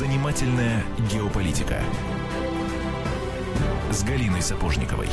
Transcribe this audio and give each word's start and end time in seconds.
Занимательная 0.00 0.82
геополитика 1.12 1.78
с 3.90 4.02
Галиной 4.02 4.40
Сапожниковой. 4.40 5.08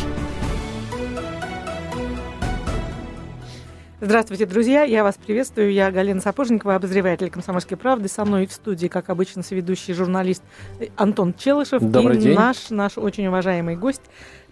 Здравствуйте, 4.00 4.46
друзья! 4.46 4.84
Я 4.84 5.04
вас 5.04 5.16
приветствую. 5.16 5.74
Я 5.74 5.92
Галина 5.92 6.22
Сапожникова, 6.22 6.76
обозреватель 6.76 7.30
«Комсомольской 7.30 7.76
правды». 7.76 8.08
Со 8.08 8.24
мной 8.24 8.48
в 8.48 8.54
студии, 8.54 8.88
как 8.88 9.10
обычно, 9.10 9.44
соведущий 9.44 9.94
журналист 9.94 10.42
Антон 10.96 11.34
Челышев. 11.34 11.82
Добрый 11.82 12.16
и 12.16 12.22
день. 12.22 12.36
наш, 12.36 12.70
наш 12.70 12.98
очень 12.98 13.28
уважаемый 13.28 13.76
гость, 13.76 14.04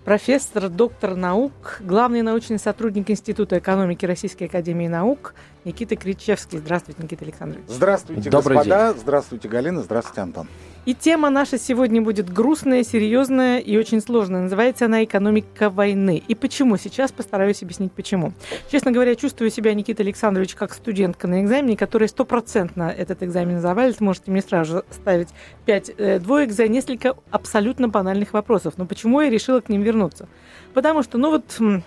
профессор, 0.06 0.70
доктор 0.70 1.16
наук, 1.16 1.80
главный 1.82 2.22
научный 2.22 2.60
сотрудник 2.60 3.10
Института 3.10 3.58
экономики 3.58 4.06
Российской 4.06 4.44
Академии 4.46 4.88
Наук 4.88 5.34
Никита 5.66 5.96
Кричевский. 5.96 6.60
Здравствуйте, 6.60 7.02
Никита 7.04 7.26
Александрович. 7.26 7.66
Здравствуйте, 7.68 8.30
Добрый 8.30 8.58
господа. 8.58 8.94
Здравствуйте, 8.94 9.50
Галина. 9.50 9.82
Здравствуйте, 9.82 10.22
Антон. 10.22 10.48
И 10.86 10.94
тема 10.94 11.32
наша 11.32 11.58
сегодня 11.58 12.00
будет 12.00 12.32
грустная, 12.32 12.84
серьезная 12.84 13.58
и 13.58 13.76
очень 13.76 14.02
сложная. 14.02 14.44
Называется 14.44 14.86
она 14.86 15.04
«Экономика 15.04 15.72
войны». 15.72 16.22
И 16.28 16.36
почему? 16.36 16.78
Сейчас 16.78 17.12
постараюсь 17.12 17.64
объяснить, 17.64 17.92
почему. 17.92 18.34
Честно 18.72 18.92
говоря, 18.92 19.16
чувствую 19.16 19.50
себя, 19.50 19.74
Никита 19.74 20.04
Александрович, 20.04 20.54
как 20.54 20.76
студентка 20.76 21.28
на 21.28 21.42
экзамене, 21.42 21.76
которая 21.76 22.08
стопроцентно 22.08 22.94
этот 22.96 23.24
экзамен 23.24 23.62
завалит. 23.62 24.00
Можете 24.00 24.30
мне 24.30 24.44
сразу 24.44 24.74
же 24.74 24.84
ставить 24.92 25.30
5 25.66 25.92
э, 25.98 26.20
двоек 26.20 26.52
за 26.52 26.68
несколько 26.68 27.16
абсолютно 27.32 27.88
банальных 27.88 28.34
вопросов. 28.34 28.76
Но 28.78 28.86
почему 28.86 29.22
я 29.22 29.32
решила 29.32 29.62
к 29.62 29.70
ним 29.70 29.82
вернуться? 29.82 30.28
Потому 30.76 31.02
что, 31.02 31.18
ну 31.18 31.32
вот... 31.32 31.82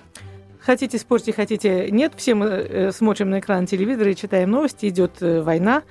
Хотите 0.60 0.98
спорьте, 0.98 1.32
хотите 1.32 1.88
нет. 1.90 2.12
Все 2.16 2.34
мы 2.34 2.46
э, 2.46 2.92
смотрим 2.92 3.30
на 3.30 3.38
экран 3.38 3.64
телевизора 3.64 4.10
и 4.10 4.16
читаем 4.16 4.50
новости. 4.50 4.86
Идет 4.86 5.22
э, 5.22 5.40
война, 5.40 5.82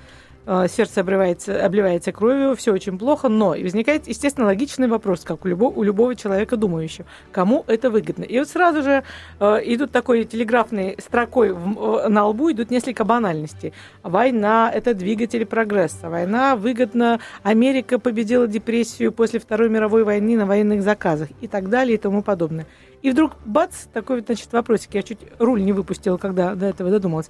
сердце 0.68 1.00
обливается, 1.00 1.64
обливается 1.64 2.10
кровью, 2.10 2.56
все 2.56 2.72
очень 2.72 2.98
плохо. 2.98 3.28
Но 3.28 3.50
возникает, 3.50 4.08
естественно, 4.08 4.46
логичный 4.46 4.88
вопрос, 4.88 5.20
как 5.24 5.44
у, 5.44 5.48
любого, 5.48 5.74
у 5.74 5.82
любого 5.82 6.14
человека 6.14 6.56
думающего. 6.56 7.06
Кому 7.32 7.64
это 7.66 7.90
выгодно? 7.90 8.24
И 8.24 8.38
вот 8.38 8.48
сразу 8.48 8.82
же 8.82 9.02
э, 9.40 9.60
идут 9.64 9.92
такой 9.92 10.24
телеграфной 10.24 10.96
строкой 10.98 11.52
в- 11.52 12.04
э, 12.04 12.08
на 12.08 12.26
лбу 12.26 12.50
идут 12.50 12.70
несколько 12.70 13.04
банальностей. 13.04 13.74
Война– 14.02 14.70
это 14.74 14.94
двигатель 14.94 15.44
прогресса. 15.44 16.08
Война 16.08 16.56
выгодна. 16.56 17.20
Америка 17.42 17.98
победила 17.98 18.46
депрессию 18.46 19.12
после 19.12 19.40
Второй 19.40 19.68
мировой 19.68 20.04
войны 20.04 20.36
на 20.36 20.46
военных 20.46 20.82
заказах 20.82 21.28
и 21.42 21.46
так 21.46 21.68
далее 21.68 21.96
и 21.96 21.98
тому 21.98 22.22
подобное. 22.22 22.66
И 23.02 23.10
вдруг, 23.10 23.32
бац, 23.44 23.84
такой 23.92 24.16
вот, 24.16 24.26
значит, 24.26 24.52
вопросик. 24.52 24.94
Я 24.94 25.02
чуть 25.02 25.18
руль 25.38 25.62
не 25.62 25.72
выпустила, 25.72 26.16
когда 26.16 26.54
до 26.54 26.66
этого 26.66 26.90
додумалась. 26.90 27.28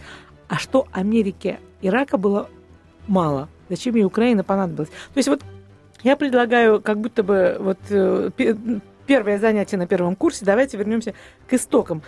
А 0.49 0.57
что 0.57 0.87
Америке 0.93 1.59
Ирака 1.83 2.17
было 2.17 2.49
мало? 3.09 3.49
Зачем 3.69 3.95
ей 3.97 4.05
Украина 4.05 4.45
понадобилась? 4.45 4.89
То 4.89 5.17
есть 5.19 5.29
вот 5.29 5.43
я 6.03 6.17
предлагаю 6.17 6.81
как 6.81 6.99
будто 7.01 7.23
бы 7.23 7.57
вот 7.59 7.79
э, 7.91 8.31
пе- 8.37 8.57
первое 9.07 9.39
занятие 9.39 9.77
на 9.79 9.87
первом 9.87 10.15
курсе. 10.17 10.45
Давайте 10.45 10.77
вернемся 10.77 11.15
к 11.49 11.55
истокам. 11.55 12.03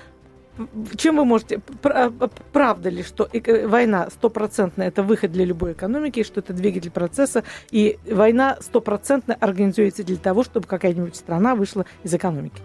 Чем 0.97 1.17
вы 1.17 1.25
можете... 1.25 1.59
пр- 1.81 1.93
а, 1.97 2.13
Правда 2.53 2.91
ли, 2.91 3.03
что 3.03 3.29
война 3.67 4.11
стопроцентно 4.11 4.83
это 4.83 5.03
выход 5.03 5.33
для 5.33 5.45
любой 5.45 5.73
экономики, 5.73 6.23
что 6.23 6.41
это 6.41 6.53
двигатель 6.53 6.91
процесса, 6.91 7.45
и 7.71 7.99
война 8.11 8.59
стопроцентно 8.61 9.35
организуется 9.41 10.05
для 10.05 10.17
того, 10.19 10.45
чтобы 10.45 10.67
какая-нибудь 10.67 11.17
страна 11.17 11.55
вышла 11.55 11.87
из 12.05 12.13
экономики? 12.13 12.61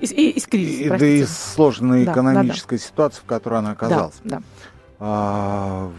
Из, 0.00 0.10
и- 0.10 0.30
из 0.30 0.46
кризиса, 0.46 0.94
И, 0.94 0.98
да 0.98 1.06
и 1.06 1.24
сложной 1.24 2.04
Да, 2.06 2.12
экономической 2.12 2.78
ситуации, 2.78 3.20
в 3.20 3.24
которой 3.24 3.58
она 3.58 3.72
оказалась. 3.72 4.14
Да, 4.24 4.38
да. 4.38 4.42
А, 5.04 5.90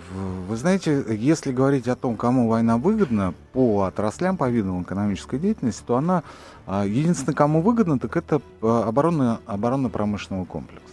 вы 0.47 0.55
знаете, 0.55 1.03
если 1.09 1.51
говорить 1.51 1.89
о 1.89 1.97
том, 1.97 2.15
кому 2.15 2.47
война 2.47 2.77
выгодна 2.77 3.33
по 3.51 3.83
отраслям, 3.83 4.37
по 4.37 4.49
видам 4.49 4.83
экономической 4.83 5.39
деятельности, 5.39 5.83
то 5.85 5.97
она 5.97 6.23
а, 6.65 6.85
единственное, 6.85 7.35
кому 7.35 7.61
выгодна, 7.61 7.99
так 7.99 8.15
это 8.15 8.41
а, 8.61 8.87
оборонно- 8.87 9.41
оборонно-промышленный 9.45 10.45
комплекс. 10.45 10.85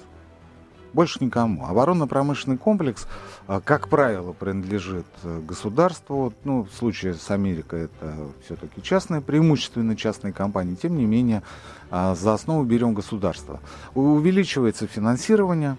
Больше 0.92 1.22
никому. 1.22 1.66
Оборонно-промышленный 1.66 2.58
комплекс, 2.58 3.06
как 3.46 3.88
правило, 3.88 4.32
принадлежит 4.32 5.06
э, 5.22 5.40
государству. 5.46 6.34
Ну, 6.42 6.64
в 6.64 6.76
случае 6.76 7.14
с 7.14 7.30
Америкой 7.30 7.84
это 7.84 8.12
все-таки 8.44 8.82
частные, 8.82 9.20
преимущественно 9.20 9.94
частные 9.94 10.32
компании. 10.32 10.74
Тем 10.74 10.96
не 10.96 11.06
менее, 11.06 11.44
за 11.92 12.34
основу 12.34 12.64
берем 12.64 12.92
государство. 12.92 13.60
Увеличивается 13.94 14.88
финансирование, 14.88 15.76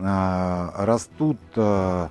растут 0.00 1.38
а, 1.56 2.10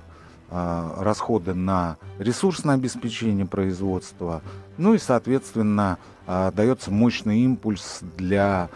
а, 0.50 0.96
расходы 1.02 1.54
на 1.54 1.96
ресурсное 2.18 2.74
обеспечение 2.74 3.46
производства, 3.46 4.42
ну 4.78 4.94
и, 4.94 4.98
соответственно, 4.98 5.98
а, 6.26 6.50
дается 6.50 6.90
мощный 6.90 7.40
импульс 7.40 8.00
для 8.16 8.68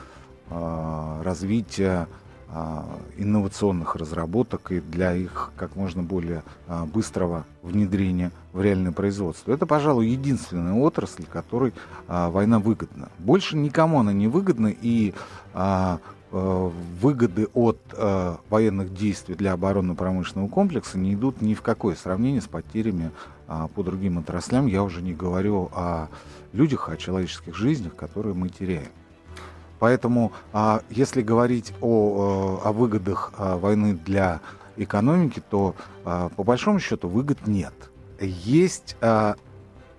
а, 0.51 1.23
развития 1.25 2.07
а, 2.49 2.87
инновационных 3.17 3.97
разработок 3.97 4.71
и 4.71 4.81
для 4.81 5.15
их 5.15 5.51
как 5.57 5.75
можно 5.75 6.05
более 6.05 6.45
а, 6.69 6.85
быстрого 6.85 7.45
внедрения 7.63 8.31
в 8.53 8.63
реальное 8.63 8.93
производство. 8.93 9.53
Это, 9.53 9.67
пожалуй, 9.67 10.07
единственная 10.07 10.75
отрасль, 10.75 11.25
которой 11.25 11.75
а, 12.07 12.31
война 12.31 12.61
выгодна. 12.61 13.09
Больше 13.19 13.57
никому 13.57 13.99
она 13.99 14.13
не 14.13 14.29
выгодна, 14.29 14.69
и 14.69 15.15
а, 15.53 15.99
выгоды 16.35 17.47
от 17.55 17.79
э, 17.93 18.37
военных 18.51 18.93
действий 18.93 19.37
для 19.37 19.53
оборонно-промышленного 19.53 20.49
комплекса 20.49 20.99
не 20.99 21.15
идут 21.15 21.41
ни 21.41 21.55
в 21.55 21.63
какое 21.63 21.95
сравнение 21.95 22.41
с 22.41 22.49
потерями 22.49 23.13
а, 23.47 23.69
по 23.69 23.85
другим 23.85 24.19
отраслям. 24.19 24.67
Я 24.67 24.83
уже 24.83 25.01
не 25.01 25.13
говорю 25.13 25.71
о 25.73 26.09
людях, 26.53 26.89
о 26.89 26.97
человеческих 26.97 27.55
жизнях, 27.55 27.95
которые 27.95 28.35
мы 28.35 28.49
теряем. 28.49 28.89
Поэтому, 29.79 30.33
а, 30.53 30.83
если 30.91 31.23
говорить 31.23 31.73
о, 31.81 32.61
э, 32.63 32.69
о 32.69 32.73
выгодах 32.73 33.33
войны 33.39 33.95
для 33.95 34.41
экономики, 34.77 35.41
то 35.49 35.77
по 36.03 36.43
большому 36.43 36.81
счету 36.81 37.09
выгод 37.09 37.47
нет. 37.47 37.75
Есть 38.21 38.97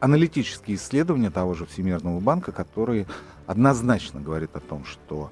аналитические 0.02 0.75
исследования 0.75 1.29
того 1.29 1.53
же 1.53 1.66
Всемирного 1.66 2.19
банка, 2.19 2.52
которые 2.52 3.07
однозначно 3.47 4.19
говорят 4.19 4.53
о 4.56 4.59
том, 4.59 4.84
что 4.84 5.31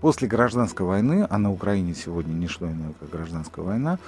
после 0.00 0.28
гражданской 0.28 0.86
войны, 0.86 1.26
а 1.28 1.38
на 1.38 1.52
Украине 1.52 1.94
сегодня 1.94 2.32
не 2.32 2.48
что 2.48 2.66
иное, 2.66 2.92
как 2.98 3.10
гражданская 3.10 3.64
война, 3.64 3.98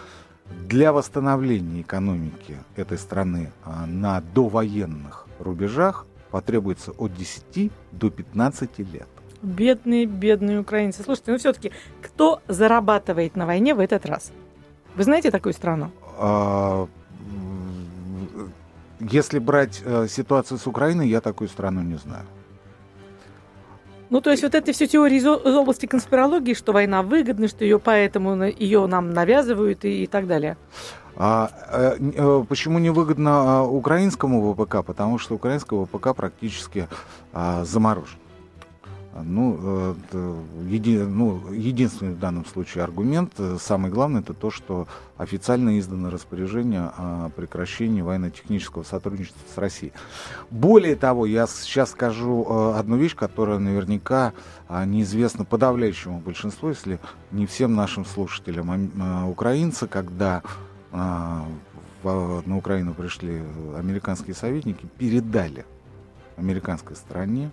для 0.68 0.92
восстановления 0.92 1.80
экономики 1.80 2.58
этой 2.76 2.98
страны 2.98 3.50
а, 3.64 3.86
на 3.86 4.20
довоенных 4.34 5.26
рубежах 5.38 6.06
потребуется 6.30 6.92
от 6.92 7.14
10 7.14 7.72
до 7.92 8.10
15 8.10 8.78
лет. 8.78 9.08
Бедные, 9.42 10.06
бедные 10.06 10.60
украинцы. 10.60 11.02
Слушайте, 11.02 11.32
ну 11.32 11.38
все-таки, 11.38 11.72
кто 12.02 12.40
зарабатывает 12.48 13.36
на 13.36 13.46
войне 13.46 13.74
в 13.74 13.80
этот 13.80 14.06
раз? 14.06 14.32
Вы 14.96 15.04
знаете 15.04 15.30
такую 15.30 15.52
страну? 15.52 15.90
А, 16.18 16.88
Если 19.00 19.38
брать 19.38 19.82
э, 19.84 20.06
ситуацию 20.08 20.58
с 20.58 20.66
Украиной, 20.66 21.08
я 21.08 21.20
такую 21.20 21.48
страну 21.48 21.82
не 21.82 21.96
знаю. 21.96 22.24
Ну, 24.14 24.20
то 24.20 24.30
есть 24.30 24.44
вот 24.44 24.54
эти 24.54 24.70
все 24.70 24.86
теории 24.86 25.16
из 25.16 25.26
области 25.26 25.86
конспирологии, 25.86 26.54
что 26.54 26.72
война 26.72 27.02
выгодна, 27.02 27.48
что 27.48 27.64
ее 27.64 27.80
поэтому 27.80 28.44
ее 28.44 28.86
нам 28.86 29.10
навязывают 29.10 29.84
и, 29.84 30.04
и 30.04 30.06
так 30.06 30.28
далее. 30.28 30.56
А, 31.16 31.50
э, 31.72 31.96
э, 31.98 32.44
почему 32.48 32.78
невыгодно 32.78 33.30
а, 33.32 33.62
украинскому 33.64 34.54
ВПК? 34.54 34.84
Потому 34.86 35.18
что 35.18 35.34
украинский 35.34 35.84
ВПК 35.84 36.14
практически 36.14 36.86
а, 37.32 37.64
заморожен. 37.64 38.20
А, 39.14 39.22
Ну, 39.22 39.56
э, 39.62 39.94
еди- 40.68 41.06
ну, 41.06 41.40
единственный 41.52 42.14
в 42.14 42.18
данном 42.18 42.44
случае 42.44 42.82
аргумент, 42.82 43.32
э, 43.38 43.58
самый 43.60 43.88
главный, 43.88 44.20
это 44.20 44.34
то, 44.34 44.50
что 44.50 44.88
официально 45.16 45.78
издано 45.78 46.10
распоряжение 46.10 46.90
о 46.96 47.30
прекращении 47.36 48.02
военно-технического 48.02 48.82
сотрудничества 48.82 49.40
с 49.54 49.56
Россией. 49.56 49.92
Более 50.50 50.96
того, 50.96 51.26
я 51.26 51.46
сейчас 51.46 51.92
скажу 51.92 52.44
э, 52.44 52.74
одну 52.76 52.96
вещь, 52.96 53.14
которая 53.14 53.58
наверняка 53.60 54.32
а, 54.66 54.84
неизвестна 54.84 55.44
подавляющему 55.44 56.18
большинству, 56.18 56.70
если 56.70 56.98
не 57.30 57.46
всем 57.46 57.76
нашим 57.76 58.04
слушателям. 58.04 58.72
Э, 58.72 59.24
Украинцы, 59.30 59.86
когда 59.86 60.42
а, 60.90 61.44
на 62.02 62.56
Украину 62.58 62.94
пришли 62.94 63.42
американские 63.76 64.34
советники, 64.34 64.86
передали 64.98 65.64
американской 66.36 66.96
стороне 66.96 67.52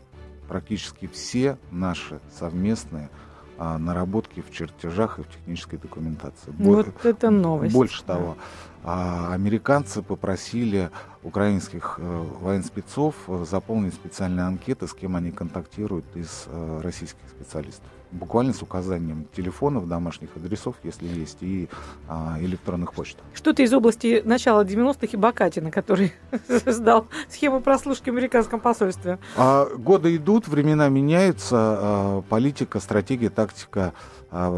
практически 0.51 1.07
все 1.07 1.57
наши 1.71 2.19
совместные 2.37 3.09
а, 3.57 3.77
наработки 3.77 4.41
в 4.41 4.51
чертежах 4.51 5.17
и 5.19 5.23
в 5.23 5.29
технической 5.29 5.79
документации. 5.79 6.51
Бо- 6.51 6.63
Вот 6.83 7.05
это 7.05 7.29
новость. 7.29 7.73
Больше 7.73 8.03
того, 8.03 8.35
а, 8.83 9.33
американцы 9.33 10.01
попросили 10.01 10.89
украинских 11.23 11.95
э, 11.99 12.23
военспецов 12.41 13.15
э, 13.27 13.45
заполнить 13.49 13.93
специальные 13.93 14.45
анкеты, 14.45 14.87
с 14.87 14.93
кем 14.93 15.15
они 15.15 15.31
контактируют 15.31 16.05
из 16.15 16.45
э, 16.47 16.81
российских 16.83 17.29
специалистов. 17.29 17.87
Буквально 18.11 18.53
с 18.53 18.61
указанием 18.61 19.27
телефонов, 19.35 19.87
домашних 19.87 20.29
адресов, 20.35 20.75
если 20.83 21.07
есть, 21.07 21.37
и 21.41 21.69
а, 22.07 22.37
электронных 22.39 22.93
почт. 22.93 23.17
Что-то 23.33 23.63
из 23.63 23.73
области 23.73 24.21
начала 24.25 24.63
90-х 24.63 25.07
и 25.11 25.15
Бакатина, 25.15 25.71
который 25.71 26.13
сдал 26.65 27.07
схему 27.29 27.61
прослушки 27.61 28.09
в 28.09 28.13
американском 28.13 28.59
посольстве. 28.59 29.19
А, 29.37 29.65
годы 29.75 30.15
идут, 30.15 30.47
времена 30.47 30.89
меняются, 30.89 31.55
а, 31.57 32.21
политика, 32.29 32.79
стратегия, 32.79 33.29
тактика 33.29 33.93
а, 34.33 34.49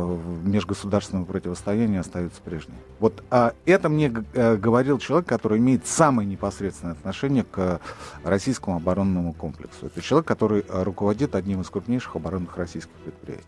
межгосударственного 0.43 1.25
противостояния 1.25 2.01
остаются 2.01 2.39
прежней. 2.41 2.75
Вот 2.99 3.23
а, 3.31 3.53
это 3.65 3.89
мне 3.89 4.13
а, 4.35 4.55
говорил 4.55 4.99
человек, 4.99 5.27
который 5.27 5.57
имеет 5.57 5.87
самое 5.87 6.29
непосредственное 6.29 6.93
отношение 6.93 7.43
к 7.43 7.81
российскому 8.23 8.75
оборонному 8.77 9.33
комплексу. 9.33 9.87
Это 9.87 9.99
человек, 10.01 10.27
который 10.27 10.63
руководит 10.69 11.33
одним 11.33 11.61
из 11.61 11.69
крупнейших 11.71 12.15
оборонных 12.15 12.55
российских 12.55 12.93
предприятий. 13.03 13.47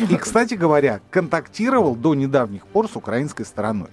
И, 0.00 0.16
кстати 0.16 0.54
говоря, 0.54 1.00
контактировал 1.10 1.94
до 1.94 2.14
недавних 2.14 2.66
пор 2.66 2.88
с 2.88 2.96
украинской 2.96 3.44
стороной. 3.44 3.90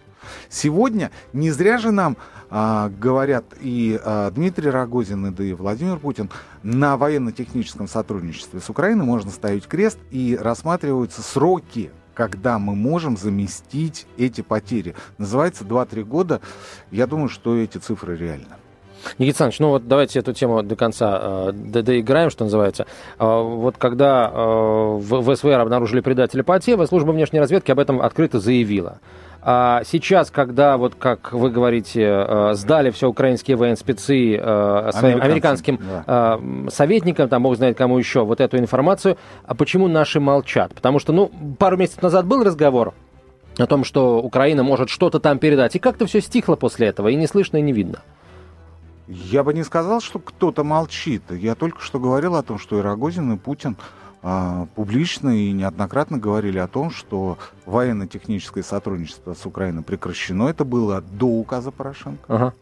Сегодня 0.49 1.11
не 1.33 1.51
зря 1.51 1.77
же 1.77 1.91
нам 1.91 2.17
а, 2.49 2.89
говорят 2.89 3.45
и 3.59 3.99
а, 4.03 4.29
Дмитрий 4.31 4.69
Рогозин, 4.69 5.27
и 5.27 5.31
да 5.31 5.43
и 5.43 5.53
Владимир 5.53 5.97
Путин, 5.97 6.29
на 6.63 6.97
военно-техническом 6.97 7.87
сотрудничестве 7.87 8.59
с 8.59 8.69
Украиной 8.69 9.05
можно 9.05 9.31
ставить 9.31 9.67
крест 9.67 9.97
и 10.11 10.37
рассматриваются 10.39 11.21
сроки 11.21 11.91
когда 12.13 12.59
мы 12.59 12.75
можем 12.75 13.15
заместить 13.15 14.05
эти 14.17 14.41
потери. 14.41 14.95
Называется 15.17 15.63
2-3 15.63 16.03
года. 16.03 16.41
Я 16.91 17.07
думаю, 17.07 17.29
что 17.29 17.55
эти 17.55 17.77
цифры 17.77 18.17
реальны. 18.17 18.60
Никита 19.17 19.45
Александрович, 19.45 19.59
ну 19.59 19.69
вот 19.69 19.87
давайте 19.87 20.19
эту 20.19 20.33
тему 20.33 20.63
до 20.63 20.75
конца 20.75 21.19
э, 21.21 21.51
доиграем, 21.53 22.29
что 22.29 22.43
называется. 22.43 22.85
Э, 23.19 23.41
вот 23.41 23.77
когда 23.77 24.31
э, 24.33 24.97
в 24.99 25.35
СВР 25.35 25.59
обнаружили 25.59 26.01
предателя 26.01 26.43
по 26.43 26.55
Атева, 26.55 26.85
служба 26.85 27.11
внешней 27.11 27.39
разведки 27.39 27.71
об 27.71 27.79
этом 27.79 28.01
открыто 28.01 28.39
заявила. 28.39 28.99
А 29.43 29.81
сейчас, 29.85 30.29
когда, 30.29 30.77
вот 30.77 30.93
как 30.95 31.33
вы 31.33 31.49
говорите, 31.49 32.03
э, 32.03 32.53
сдали 32.53 32.91
все 32.91 33.09
украинские 33.09 33.57
военспецы 33.57 34.35
э, 34.35 34.91
своим 34.93 35.19
американским 35.19 35.79
да. 36.05 36.37
Э, 36.39 36.69
советникам, 36.69 37.27
там, 37.27 37.41
бог 37.41 37.55
знает 37.55 37.75
кому 37.75 37.97
еще, 37.97 38.23
вот 38.23 38.39
эту 38.39 38.57
информацию, 38.57 39.17
а 39.45 39.55
почему 39.55 39.87
наши 39.87 40.19
молчат? 40.19 40.75
Потому 40.75 40.99
что, 40.99 41.11
ну, 41.11 41.31
пару 41.57 41.75
месяцев 41.75 42.03
назад 42.03 42.27
был 42.27 42.43
разговор 42.43 42.93
о 43.57 43.65
том, 43.65 43.83
что 43.83 44.21
Украина 44.21 44.61
может 44.61 44.89
что-то 44.89 45.19
там 45.19 45.39
передать, 45.39 45.75
и 45.75 45.79
как-то 45.79 46.05
все 46.05 46.21
стихло 46.21 46.55
после 46.55 46.87
этого, 46.87 47.07
и 47.07 47.15
не 47.15 47.25
слышно, 47.25 47.57
и 47.57 47.61
не 47.61 47.73
видно. 47.73 47.99
Я 49.11 49.43
бы 49.43 49.53
не 49.53 49.63
сказал, 49.63 49.99
что 49.99 50.19
кто-то 50.19 50.63
молчит. 50.63 51.23
Я 51.31 51.55
только 51.55 51.81
что 51.81 51.99
говорил 51.99 52.35
о 52.35 52.43
том, 52.43 52.57
что 52.57 52.79
и 52.79 52.81
Рогозин, 52.81 53.33
и 53.33 53.37
Путин 53.37 53.75
а, 54.23 54.67
публично 54.75 55.29
и 55.29 55.51
неоднократно 55.51 56.17
говорили 56.17 56.59
о 56.59 56.67
том, 56.67 56.91
что 56.91 57.37
военно-техническое 57.65 58.63
сотрудничество 58.63 59.33
с 59.33 59.45
Украиной 59.45 59.83
прекращено. 59.83 60.47
Это 60.47 60.63
было 60.63 61.01
до 61.01 61.25
указа 61.25 61.71
Порошенко. 61.71 62.23
Ага. 62.27 62.53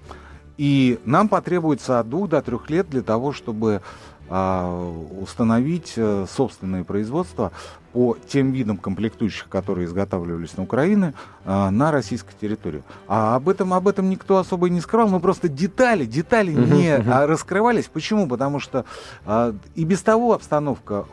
И 0.57 0.99
нам 1.05 1.29
потребуется 1.29 1.99
от 1.99 2.09
двух 2.09 2.29
до 2.29 2.41
трех 2.41 2.67
лет 2.69 2.89
для 2.89 3.03
того, 3.03 3.31
чтобы 3.31 3.81
установить 4.29 5.93
а, 5.97 6.25
собственное 6.27 6.83
производство 6.83 7.51
по 7.93 8.15
тем 8.27 8.51
видам 8.51 8.77
комплектующих, 8.77 9.49
которые 9.49 9.85
изготавливались 9.85 10.55
на 10.57 10.63
Украине, 10.63 11.13
а, 11.45 11.71
на 11.71 11.91
российской 11.91 12.33
территории. 12.39 12.83
А 13.07 13.35
об 13.35 13.49
этом, 13.49 13.73
об 13.73 13.87
этом 13.87 14.09
никто 14.09 14.37
особо 14.37 14.67
и 14.67 14.69
не 14.69 14.81
скрывал, 14.81 15.09
но 15.09 15.19
просто 15.19 15.49
детали, 15.49 16.05
детали 16.05 16.51
не 16.51 16.97
uh-huh. 16.97 17.25
раскрывались. 17.25 17.85
Почему? 17.85 18.27
Потому 18.27 18.59
что 18.59 18.85
а, 19.25 19.55
и 19.75 19.83
без 19.83 20.01
того 20.01 20.33
обстановка 20.33 21.05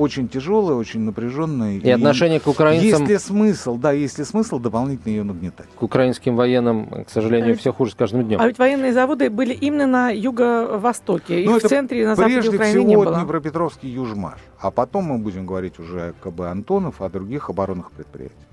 очень 0.00 0.28
тяжелая, 0.28 0.76
очень 0.76 1.00
напряженная. 1.00 1.74
И, 1.74 1.78
и 1.80 1.90
отношение 1.90 2.40
к 2.40 2.46
украинцам... 2.46 3.00
Есть 3.02 3.08
ли 3.08 3.18
смысл, 3.18 3.76
да, 3.76 3.92
есть 3.92 4.18
ли 4.18 4.24
смысл 4.24 4.58
дополнительно 4.58 5.10
ее 5.12 5.22
нагнетать? 5.22 5.66
К 5.78 5.82
украинским 5.82 6.36
военным, 6.36 7.04
к 7.04 7.10
сожалению, 7.10 7.54
а 7.54 7.56
все 7.56 7.72
хуже 7.72 7.92
с 7.92 7.94
каждым 7.94 8.24
днем. 8.24 8.40
А 8.40 8.46
ведь 8.46 8.58
военные 8.58 8.92
заводы 8.92 9.30
были 9.30 9.52
именно 9.52 9.86
на 9.86 10.10
юго-востоке, 10.10 11.44
ну, 11.46 11.58
в 11.58 11.62
центре, 11.62 12.06
на 12.06 12.16
западе 12.16 12.48
Украины 12.48 12.70
всего 12.70 12.88
не 12.88 12.96
было. 12.96 13.16
Днепропетровский 13.16 13.90
Южмаш. 13.90 14.38
А 14.58 14.70
потом 14.70 15.04
мы 15.04 15.18
будем 15.18 15.46
говорить 15.46 15.78
уже 15.78 16.08
о 16.08 16.12
КБ 16.12 16.40
Антонов, 16.40 17.00
о 17.00 17.08
других 17.08 17.50
оборонных 17.50 17.90
предприятиях. 17.92 18.49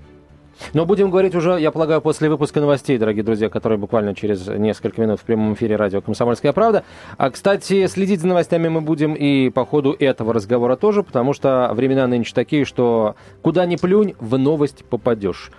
Но 0.72 0.86
будем 0.86 1.10
говорить 1.10 1.34
уже, 1.34 1.60
я 1.60 1.70
полагаю, 1.70 2.00
после 2.00 2.28
выпуска 2.28 2.60
новостей, 2.60 2.98
дорогие 2.98 3.22
друзья, 3.22 3.48
которые 3.48 3.78
буквально 3.78 4.14
через 4.14 4.46
несколько 4.46 5.00
минут 5.00 5.20
в 5.20 5.24
прямом 5.24 5.54
эфире 5.54 5.76
радио 5.76 6.00
«Комсомольская 6.00 6.52
правда». 6.52 6.84
А, 7.16 7.30
кстати, 7.30 7.86
следить 7.86 8.20
за 8.20 8.28
новостями 8.28 8.68
мы 8.68 8.80
будем 8.80 9.14
и 9.14 9.50
по 9.50 9.64
ходу 9.64 9.94
этого 9.98 10.32
разговора 10.32 10.76
тоже, 10.76 11.02
потому 11.02 11.32
что 11.32 11.70
времена 11.74 12.06
нынче 12.06 12.34
такие, 12.34 12.64
что 12.64 13.16
куда 13.42 13.66
ни 13.66 13.76
плюнь, 13.76 14.14
в 14.18 14.38
новость 14.38 14.84
попадешь. 14.84 15.50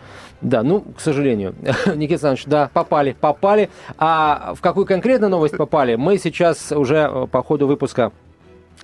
Да, 0.42 0.64
ну, 0.64 0.82
к 0.82 1.02
сожалению. 1.02 1.54
Никита 1.96 2.14
Александрович, 2.14 2.46
да, 2.46 2.70
попали, 2.74 3.16
попали. 3.20 3.70
А 3.98 4.54
в 4.56 4.62
какую 4.62 4.86
конкретно 4.86 5.28
новость 5.28 5.58
попали, 5.58 5.96
мы 5.96 6.18
сейчас 6.18 6.72
уже 6.72 7.10
э, 7.12 7.28
по 7.30 7.44
ходу 7.44 7.68
выпуска 7.68 8.12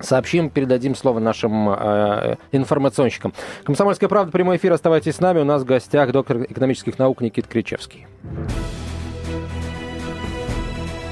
Сообщим, 0.00 0.50
передадим 0.50 0.94
слово 0.94 1.20
нашим 1.20 1.70
э, 1.70 2.36
информационщикам. 2.52 3.32
Комсомольская 3.64 4.08
правда, 4.08 4.30
прямой 4.30 4.56
эфир, 4.56 4.72
оставайтесь 4.72 5.16
с 5.16 5.20
нами. 5.20 5.40
У 5.40 5.44
нас 5.44 5.62
в 5.62 5.64
гостях 5.64 6.12
доктор 6.12 6.42
экономических 6.42 6.98
наук 6.98 7.20
Никит 7.22 7.46
Кричевский. 7.46 8.06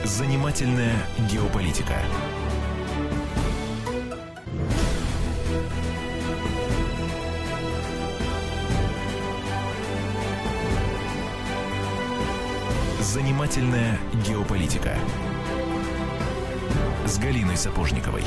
Занимательная 0.04 0.92
геополитика. 1.30 1.94
Занимательная 13.00 13.98
геополитика 14.26 14.96
с 17.06 17.18
Галиной 17.18 17.56
Сапожниковой. 17.56 18.24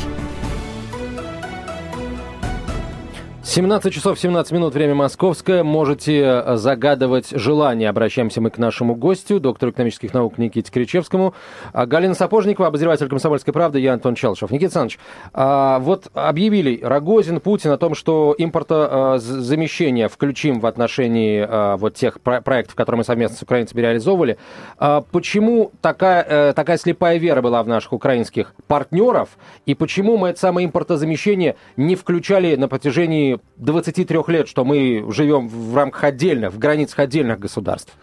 17 3.49 3.93
часов 3.93 4.19
17 4.19 4.51
минут, 4.51 4.73
время 4.73 4.93
московское. 4.93 5.63
Можете 5.63 6.21
э, 6.21 6.57
загадывать 6.57 7.29
желание. 7.29 7.87
Обращаемся 7.87 8.41
мы 8.41 8.49
к 8.49 8.57
нашему 8.57 8.93
гостю, 8.93 9.39
доктору 9.39 9.71
экономических 9.71 10.13
наук 10.13 10.37
Никите 10.37 10.69
Кричевскому. 10.69 11.33
А, 11.71 11.85
Галина 11.85 12.13
Сапожникова, 12.13 12.67
обозреватель 12.67 13.07
«Комсомольской 13.07 13.53
правды», 13.53 13.79
я 13.79 13.93
Антон 13.93 14.15
Челшев. 14.15 14.51
Никита 14.51 14.65
Александрович, 14.81 14.99
а, 15.33 15.79
вот 15.79 16.09
объявили 16.13 16.81
Рогозин, 16.83 17.39
Путин 17.39 17.71
о 17.71 17.77
том, 17.77 17.95
что 17.95 18.35
импортозамещение 18.37 20.09
включим 20.09 20.59
в 20.59 20.65
отношении 20.65 21.39
а, 21.47 21.77
вот 21.77 21.95
тех 21.95 22.19
проектов, 22.19 22.75
которые 22.75 22.97
мы 22.97 23.03
совместно 23.05 23.37
с 23.37 23.41
украинцами 23.41 23.79
реализовывали. 23.79 24.37
Почему 24.77 25.71
такая, 25.79 26.23
э, 26.23 26.53
такая 26.53 26.77
слепая 26.77 27.17
вера 27.17 27.41
была 27.41 27.63
в 27.63 27.67
наших 27.67 27.93
украинских 27.93 28.53
партнеров? 28.67 29.29
И 29.65 29.73
почему 29.73 30.17
мы 30.17 30.29
это 30.29 30.39
самое 30.39 30.67
импортозамещение 30.67 31.55
не 31.77 31.95
включали 31.95 32.55
на 32.55 32.67
протяжении 32.67 33.36
23 33.57 34.19
лет, 34.27 34.47
что 34.47 34.65
мы 34.65 35.05
живем 35.09 35.47
в 35.47 35.75
рамках 35.75 36.03
отдельных, 36.03 36.53
в 36.53 36.59
границах 36.59 36.99
отдельных 36.99 37.39
государств? 37.39 37.93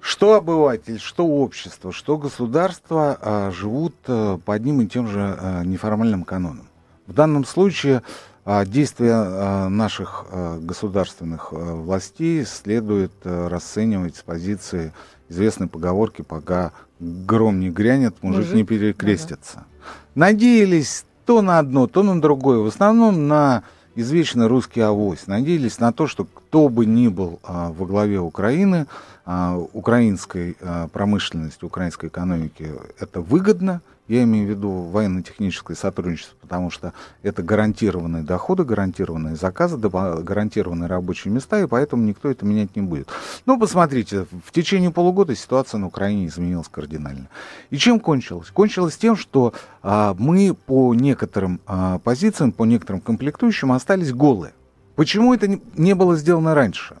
Что 0.00 0.34
обыватель, 0.34 0.98
что 0.98 1.26
общество, 1.26 1.92
что 1.92 2.16
государство 2.16 3.18
а, 3.20 3.50
живут 3.50 3.94
а, 4.06 4.38
по 4.38 4.54
одним 4.54 4.80
и 4.80 4.86
тем 4.86 5.06
же 5.06 5.20
а, 5.20 5.62
неформальным 5.62 6.24
канонам. 6.24 6.66
В 7.06 7.12
данном 7.12 7.44
случае 7.44 8.02
а, 8.44 8.64
действия 8.64 9.12
а, 9.14 9.68
наших 9.68 10.24
а, 10.30 10.58
государственных 10.58 11.52
а, 11.52 11.74
властей 11.74 12.46
следует 12.46 13.12
а, 13.24 13.48
расценивать 13.50 14.16
с 14.16 14.22
позиции 14.22 14.94
известной 15.28 15.66
поговорки 15.66 16.22
«пока 16.22 16.72
гром 16.98 17.60
не 17.60 17.68
грянет, 17.68 18.22
мужик, 18.22 18.40
мужик? 18.40 18.54
не 18.54 18.64
перекрестится». 18.64 19.58
Ага. 19.58 19.66
Надеялись 20.14 21.04
то 21.26 21.42
на 21.42 21.58
одно, 21.58 21.86
то 21.86 22.02
на 22.02 22.20
другое. 22.20 22.58
В 22.58 22.66
основном 22.66 23.28
на 23.28 23.62
извечный 23.94 24.46
русский 24.46 24.80
авось. 24.80 25.26
Надеялись 25.26 25.78
на 25.78 25.92
то, 25.92 26.06
что 26.06 26.24
кто 26.24 26.68
бы 26.68 26.86
ни 26.86 27.08
был 27.08 27.40
а, 27.42 27.70
во 27.72 27.86
главе 27.86 28.20
Украины, 28.20 28.86
а, 29.24 29.56
украинской 29.72 30.56
а, 30.60 30.88
промышленности, 30.88 31.64
украинской 31.64 32.06
экономики 32.06 32.70
это 32.98 33.20
выгодно, 33.20 33.80
я 34.10 34.24
имею 34.24 34.46
в 34.46 34.50
виду 34.50 34.70
военно-техническое 34.70 35.76
сотрудничество, 35.76 36.36
потому 36.40 36.70
что 36.70 36.92
это 37.22 37.44
гарантированные 37.44 38.24
доходы, 38.24 38.64
гарантированные 38.64 39.36
заказы, 39.36 39.76
гарантированные 39.78 40.88
рабочие 40.88 41.32
места, 41.32 41.60
и 41.60 41.66
поэтому 41.66 42.02
никто 42.02 42.28
это 42.28 42.44
менять 42.44 42.74
не 42.74 42.82
будет. 42.82 43.08
Ну, 43.46 43.56
посмотрите, 43.58 44.26
в 44.44 44.50
течение 44.50 44.90
полугода 44.90 45.36
ситуация 45.36 45.78
на 45.78 45.86
Украине 45.86 46.26
изменилась 46.26 46.66
кардинально. 46.68 47.28
И 47.70 47.76
чем 47.76 48.00
кончилось? 48.00 48.50
Кончилось 48.50 48.96
тем, 48.96 49.14
что 49.14 49.54
а, 49.80 50.16
мы 50.18 50.54
по 50.54 50.92
некоторым 50.92 51.60
а, 51.66 52.00
позициям, 52.00 52.50
по 52.50 52.64
некоторым 52.64 53.00
комплектующим 53.00 53.70
остались 53.70 54.12
голые. 54.12 54.52
Почему 54.96 55.32
это 55.32 55.60
не 55.76 55.94
было 55.94 56.16
сделано 56.16 56.56
раньше? 56.56 56.96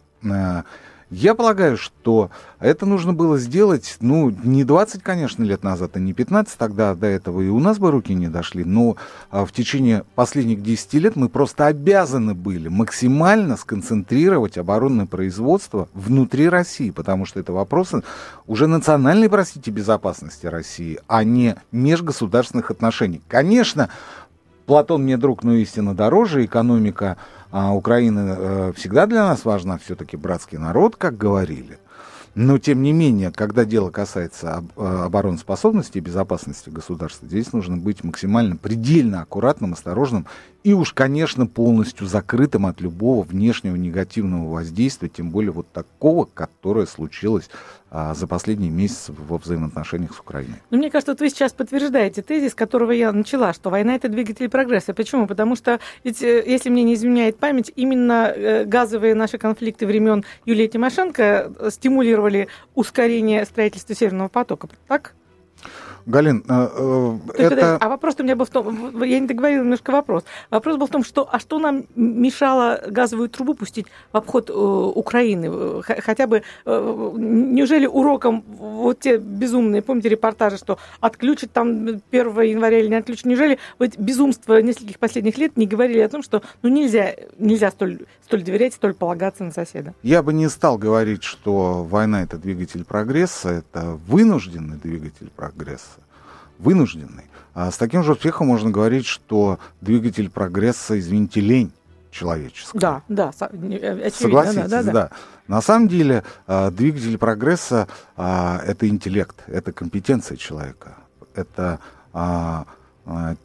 Я 1.10 1.34
полагаю, 1.34 1.76
что 1.76 2.30
это 2.60 2.86
нужно 2.86 3.12
было 3.12 3.36
сделать, 3.36 3.96
ну, 4.00 4.30
не 4.30 4.62
20, 4.62 5.02
конечно, 5.02 5.42
лет 5.42 5.64
назад, 5.64 5.92
а 5.94 5.98
не 5.98 6.12
15, 6.12 6.56
тогда 6.56 6.94
до 6.94 7.08
этого 7.08 7.40
и 7.40 7.48
у 7.48 7.58
нас 7.58 7.80
бы 7.80 7.90
руки 7.90 8.14
не 8.14 8.28
дошли, 8.28 8.64
но 8.64 8.96
а, 9.32 9.44
в 9.44 9.50
течение 9.50 10.04
последних 10.14 10.62
10 10.62 10.94
лет 10.94 11.16
мы 11.16 11.28
просто 11.28 11.66
обязаны 11.66 12.34
были 12.34 12.68
максимально 12.68 13.56
сконцентрировать 13.56 14.56
оборонное 14.56 15.06
производство 15.06 15.88
внутри 15.94 16.48
России, 16.48 16.90
потому 16.90 17.26
что 17.26 17.40
это 17.40 17.52
вопросы 17.52 18.04
уже 18.46 18.68
национальной, 18.68 19.28
простите, 19.28 19.72
безопасности 19.72 20.46
России, 20.46 21.00
а 21.08 21.24
не 21.24 21.56
межгосударственных 21.72 22.70
отношений. 22.70 23.20
Конечно, 23.26 23.88
Платон 24.70 25.02
мне 25.02 25.16
друг, 25.16 25.42
но 25.42 25.54
истинно 25.54 25.96
дороже, 25.96 26.44
экономика 26.44 27.16
а 27.50 27.74
Украина 27.74 28.36
э, 28.38 28.72
всегда 28.76 29.06
для 29.06 29.26
нас 29.26 29.44
важна, 29.44 29.78
все-таки 29.78 30.16
братский 30.16 30.58
народ, 30.58 30.94
как 30.94 31.16
говорили. 31.16 31.80
Но, 32.36 32.58
тем 32.58 32.80
не 32.80 32.92
менее, 32.92 33.32
когда 33.32 33.64
дело 33.64 33.90
касается 33.90 34.62
э, 34.76 35.02
обороноспособности 35.06 35.98
и 35.98 36.00
безопасности 36.00 36.70
государства, 36.70 37.26
здесь 37.26 37.52
нужно 37.52 37.78
быть 37.78 38.04
максимально 38.04 38.54
предельно 38.54 39.22
аккуратным, 39.22 39.72
осторожным 39.72 40.26
и 40.62 40.72
уж, 40.72 40.92
конечно, 40.92 41.48
полностью 41.48 42.06
закрытым 42.06 42.66
от 42.66 42.80
любого 42.80 43.24
внешнего 43.24 43.74
негативного 43.74 44.48
воздействия, 44.52 45.08
тем 45.08 45.30
более 45.30 45.50
вот 45.50 45.66
такого, 45.72 46.28
которое 46.32 46.86
случилось 46.86 47.50
за 47.90 48.26
последние 48.26 48.70
месяцы 48.70 49.12
во 49.12 49.38
взаимоотношениях 49.38 50.14
с 50.14 50.20
Украиной. 50.20 50.56
Ну, 50.70 50.78
мне 50.78 50.90
кажется, 50.90 51.12
вот 51.12 51.20
вы 51.20 51.28
сейчас 51.28 51.52
подтверждаете 51.52 52.22
тезис, 52.22 52.54
которого 52.54 52.92
я 52.92 53.12
начала, 53.12 53.52
что 53.52 53.70
война 53.70 53.94
это 53.94 54.08
двигатель 54.08 54.48
прогресса. 54.48 54.94
Почему? 54.94 55.26
Потому 55.26 55.56
что, 55.56 55.80
ведь, 56.04 56.22
э, 56.22 56.42
если 56.46 56.70
мне 56.70 56.84
не 56.84 56.94
изменяет 56.94 57.38
память, 57.38 57.72
именно 57.74 58.32
э, 58.34 58.64
газовые 58.64 59.14
наши 59.14 59.38
конфликты 59.38 59.86
времен 59.86 60.24
Юлии 60.44 60.66
Тимошенко 60.68 61.52
стимулировали 61.70 62.48
ускорение 62.74 63.44
строительства 63.44 63.94
Северного 63.94 64.28
потока. 64.28 64.68
Так? 64.86 65.14
Галин, 66.10 66.44
э, 66.48 66.68
э, 67.36 67.42
это... 67.44 67.76
А 67.76 67.88
вопрос 67.88 68.16
у 68.18 68.22
меня 68.22 68.36
был 68.36 68.44
в 68.44 68.50
том, 68.50 69.02
я 69.02 69.20
не 69.20 69.26
договорила 69.26 69.62
немножко 69.62 69.92
вопрос. 69.92 70.24
Вопрос 70.50 70.76
был 70.76 70.86
в 70.86 70.90
том, 70.90 71.04
что, 71.04 71.28
а 71.30 71.38
что 71.38 71.58
нам 71.58 71.84
мешало 71.94 72.80
газовую 72.86 73.28
трубу 73.28 73.54
пустить 73.54 73.86
в 74.12 74.16
обход 74.16 74.50
э, 74.50 74.52
Украины? 74.52 75.82
Хотя 75.82 76.26
бы, 76.26 76.42
э, 76.66 77.12
неужели 77.16 77.86
уроком 77.86 78.44
вот 78.58 79.00
те 79.00 79.18
безумные, 79.18 79.82
помните 79.82 80.08
репортажи, 80.08 80.58
что 80.58 80.78
отключат 81.00 81.52
там 81.52 82.00
1 82.10 82.40
января 82.42 82.80
или 82.80 82.88
не 82.88 82.96
отключат, 82.96 83.26
неужели 83.26 83.58
вот 83.78 83.96
безумство 83.96 84.60
нескольких 84.60 84.98
последних 84.98 85.38
лет 85.38 85.56
не 85.56 85.66
говорили 85.66 86.00
о 86.00 86.08
том, 86.08 86.22
что 86.22 86.42
ну 86.62 86.68
нельзя, 86.68 87.14
нельзя 87.38 87.70
столь, 87.70 88.00
столь 88.24 88.42
доверять, 88.42 88.74
столь 88.74 88.94
полагаться 88.94 89.44
на 89.44 89.52
соседа? 89.52 89.94
Я 90.02 90.22
бы 90.22 90.32
не 90.32 90.48
стал 90.48 90.76
говорить, 90.76 91.22
что 91.22 91.84
война 91.84 92.22
это 92.22 92.36
двигатель 92.36 92.84
прогресса, 92.84 93.50
это 93.50 93.98
вынужденный 94.06 94.76
двигатель 94.76 95.30
прогресса 95.34 95.99
вынужденный. 96.60 97.24
А 97.54 97.70
с 97.70 97.76
таким 97.76 98.02
же 98.04 98.12
успехом 98.12 98.46
можно 98.46 98.70
говорить, 98.70 99.06
что 99.06 99.58
двигатель 99.80 100.30
прогресса, 100.30 100.98
извините, 100.98 101.40
лень 101.40 101.72
человеческая. 102.10 102.78
Да, 102.78 103.02
да, 103.08 103.28
очевидно. 103.38 104.10
Согласитесь, 104.10 104.70
да, 104.70 104.82
да, 104.82 104.92
да. 104.92 105.10
На 105.46 105.60
самом 105.60 105.88
деле 105.88 106.22
а, 106.46 106.70
двигатель 106.70 107.18
прогресса 107.18 107.88
а, 108.16 108.60
это 108.64 108.88
интеллект, 108.88 109.36
это 109.46 109.72
компетенция 109.72 110.36
человека, 110.36 110.94
это 111.34 111.80
а, 112.12 112.66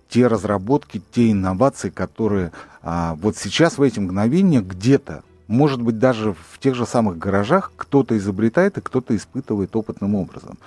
те 0.09 0.27
разработки, 0.27 1.01
те 1.11 1.31
инновации, 1.31 1.89
которые 1.89 2.51
вот 2.83 3.35
сейчас 3.35 3.79
в 3.79 3.81
эти 3.81 3.99
мгновения 3.99 4.61
где-то 4.61 5.23
может 5.47 5.81
быть, 5.81 5.99
даже 5.99 6.33
в 6.33 6.59
тех 6.59 6.75
же 6.75 6.85
самых 6.85 7.17
гаражах 7.17 7.71
кто-то 7.75 8.17
изобретает 8.17 8.77
и 8.77 8.81
кто-то 8.81 9.15
испытывает 9.15 9.75
опытным 9.75 10.15
образом. 10.15 10.57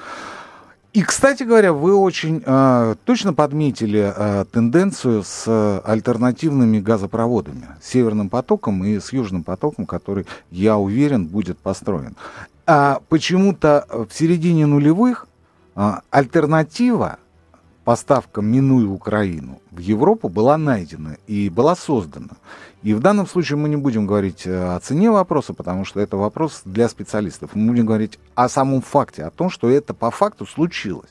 И, 0.99 1.02
кстати 1.02 1.45
говоря, 1.45 1.73
вы 1.73 1.95
очень 1.95 2.43
э, 2.45 2.97
точно 3.05 3.33
подметили 3.33 4.12
э, 4.17 4.45
тенденцию 4.50 5.23
с 5.23 5.81
альтернативными 5.85 6.81
газопроводами, 6.81 7.69
с 7.81 7.90
Северным 7.90 8.28
потоком 8.28 8.85
и 8.85 8.99
с 8.99 9.12
Южным 9.12 9.45
потоком, 9.45 9.87
который, 9.87 10.26
я 10.50 10.76
уверен, 10.76 11.26
будет 11.26 11.57
построен. 11.57 12.17
А 12.67 13.00
почему-то 13.09 13.87
в 13.88 14.09
середине 14.12 14.67
нулевых 14.67 15.28
э, 15.76 15.93
альтернатива 16.11 17.21
поставкам, 17.88 18.45
минуя 18.45 18.87
Украину, 18.87 19.62
в 19.71 19.78
Европу 19.78 20.28
была 20.28 20.59
найдена 20.59 21.16
и 21.26 21.49
была 21.49 21.75
создана. 21.75 22.37
И 22.83 22.92
в 22.92 23.00
данном 23.00 23.26
случае 23.26 23.57
мы 23.57 23.71
не 23.71 23.76
будем 23.76 24.07
говорить 24.07 24.47
э, 24.47 24.76
о 24.76 24.78
цене 24.78 25.11
вопроса, 25.11 25.54
потому 25.54 25.87
что 25.87 25.99
это 25.99 26.18
вопрос 26.18 26.61
для 26.66 26.90
специалистов. 26.90 27.52
Мы 27.54 27.73
будем 27.73 27.87
говорить 27.87 28.18
о 28.35 28.50
самом 28.50 28.83
факте, 28.83 29.25
о 29.25 29.30
том, 29.30 29.49
что 29.49 29.71
это 29.71 29.95
по 29.95 30.11
факту 30.11 30.45
случилось. 30.45 31.09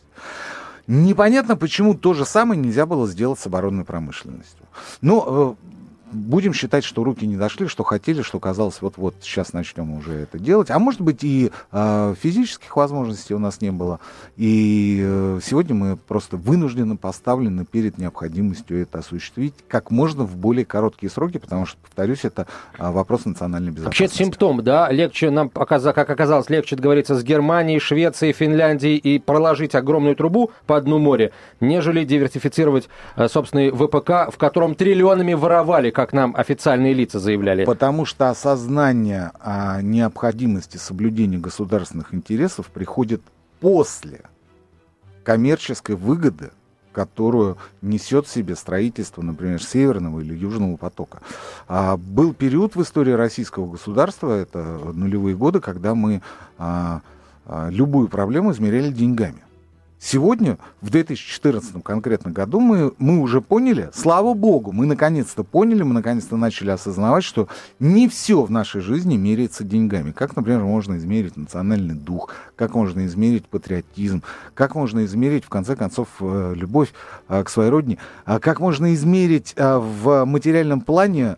Непонятно, 0.86 1.58
почему 1.58 1.96
то 1.96 2.14
же 2.14 2.26
самое 2.26 2.62
нельзя 2.62 2.86
было 2.86 3.08
сделать 3.08 3.40
с 3.40 3.48
оборонной 3.48 3.84
промышленностью. 3.84 4.68
Но 5.02 5.58
э, 5.60 5.77
будем 6.12 6.54
считать, 6.54 6.84
что 6.84 7.04
руки 7.04 7.26
не 7.26 7.38
дошли, 7.38 7.68
что 7.68 7.84
хотели, 7.84 8.22
что 8.22 8.40
казалось, 8.40 8.82
вот-вот 8.82 9.16
сейчас 9.22 9.54
начнем 9.54 9.98
уже 9.98 10.14
это 10.14 10.40
делать. 10.40 10.72
А 10.72 10.80
может 10.80 11.02
быть 11.02 11.24
и 11.24 11.52
э, 11.72 12.16
физических 12.22 12.76
возможностей 12.76 13.34
у 13.34 13.40
нас 13.40 13.62
не 13.62 13.72
было. 13.72 14.00
И 14.36 15.02
э, 15.04 15.40
сегодня 15.44 15.76
мы 15.76 15.98
просто 15.98 16.38
вынуждены 16.38 16.98
поставлены 16.98 17.66
перед 17.66 17.98
необходимостью 17.98 18.82
это 18.82 19.00
осуществить 19.00 19.54
как 19.68 19.92
можно 19.92 20.24
в 20.24 20.36
более 20.36 20.66
короткие 20.66 21.10
сроки, 21.10 21.38
потому 21.38 21.66
что, 21.66 21.78
повторюсь, 21.82 22.24
это 22.24 22.48
э, 22.78 22.90
вопрос 22.90 23.26
национальной 23.26 23.72
безопасности. 23.72 24.04
Вообще 24.04 24.24
симптом, 24.24 24.64
да? 24.64 24.92
Легче 24.92 25.30
нам, 25.30 25.50
как 25.50 26.10
оказалось, 26.10 26.50
легче 26.50 26.76
договориться 26.76 27.16
с 27.16 27.24
Германией, 27.24 27.80
Швецией, 27.80 28.34
Финляндией 28.34 28.98
и 28.98 29.20
проложить 29.20 29.76
огромную 29.76 30.16
трубу 30.16 30.52
по 30.66 30.80
дну 30.80 31.00
моря, 31.00 31.32
нежели 31.60 32.04
диверсифицировать 32.04 32.88
э, 33.16 33.28
собственный 33.28 33.72
ВПК, 33.72 34.32
в 34.32 34.38
котором 34.38 34.76
триллионами 34.76 35.34
воровали 35.34 35.92
как 35.98 36.14
нам 36.14 36.36
официальные 36.38 36.94
лица 36.94 37.20
заявляли. 37.20 37.66
Потому 37.66 38.06
что 38.06 38.30
осознание 38.30 39.32
о 39.40 39.82
необходимости 39.82 40.78
соблюдения 40.78 41.40
государственных 41.40 42.14
интересов 42.14 42.68
приходит 42.68 43.24
после 43.60 44.22
коммерческой 45.24 45.96
выгоды, 45.96 46.52
которую 46.94 47.58
несет 47.82 48.28
в 48.28 48.32
себе 48.32 48.56
строительство, 48.56 49.24
например, 49.24 49.60
Северного 49.60 50.20
или 50.20 50.36
Южного 50.36 50.78
потока. 50.78 51.22
А, 51.68 51.98
был 51.98 52.36
период 52.36 52.76
в 52.76 52.82
истории 52.84 53.14
российского 53.14 53.66
государства, 53.68 54.32
это 54.40 54.60
нулевые 54.94 55.36
годы, 55.36 55.62
когда 55.62 55.96
мы 55.96 56.22
а, 56.60 57.02
а, 57.48 57.70
любую 57.72 58.08
проблему 58.08 58.52
измеряли 58.52 58.92
деньгами. 58.92 59.47
Сегодня, 60.00 60.60
в 60.82 60.92
2014 60.92 61.84
конкретно 61.84 62.30
году, 62.30 62.60
мы, 62.60 62.94
мы 63.00 63.20
уже 63.20 63.42
поняли, 63.42 63.90
слава 63.96 64.36
богу, 64.36 64.72
мы 64.72 64.86
наконец-то 64.86 65.44
поняли, 65.44 65.82
мы 65.82 65.96
наконец-то 65.96 66.38
начали 66.38 66.70
осознавать, 66.70 67.24
что 67.24 67.48
не 67.80 68.08
все 68.08 68.44
в 68.44 68.52
нашей 68.52 68.82
жизни 68.82 69.18
меряется 69.18 69.64
деньгами. 69.64 70.12
Как, 70.12 70.36
например, 70.36 70.62
можно 70.62 70.98
измерить 70.98 71.36
национальный 71.36 71.96
дух, 71.96 72.32
как 72.58 72.74
можно 72.74 73.06
измерить 73.06 73.48
патриотизм, 73.48 74.24
как 74.54 74.76
можно 74.76 75.06
измерить, 75.06 75.46
в 75.46 75.50
конце 75.50 75.76
концов, 75.76 76.10
э, 76.20 76.54
любовь 76.56 76.92
э, 77.30 77.44
к 77.44 77.50
своей 77.50 77.70
родине, 77.70 78.00
а 78.26 78.40
как 78.40 78.60
можно 78.60 78.94
измерить 78.94 79.54
э, 79.56 79.78
в 79.78 80.26
материальном 80.26 80.82
плане 80.82 81.38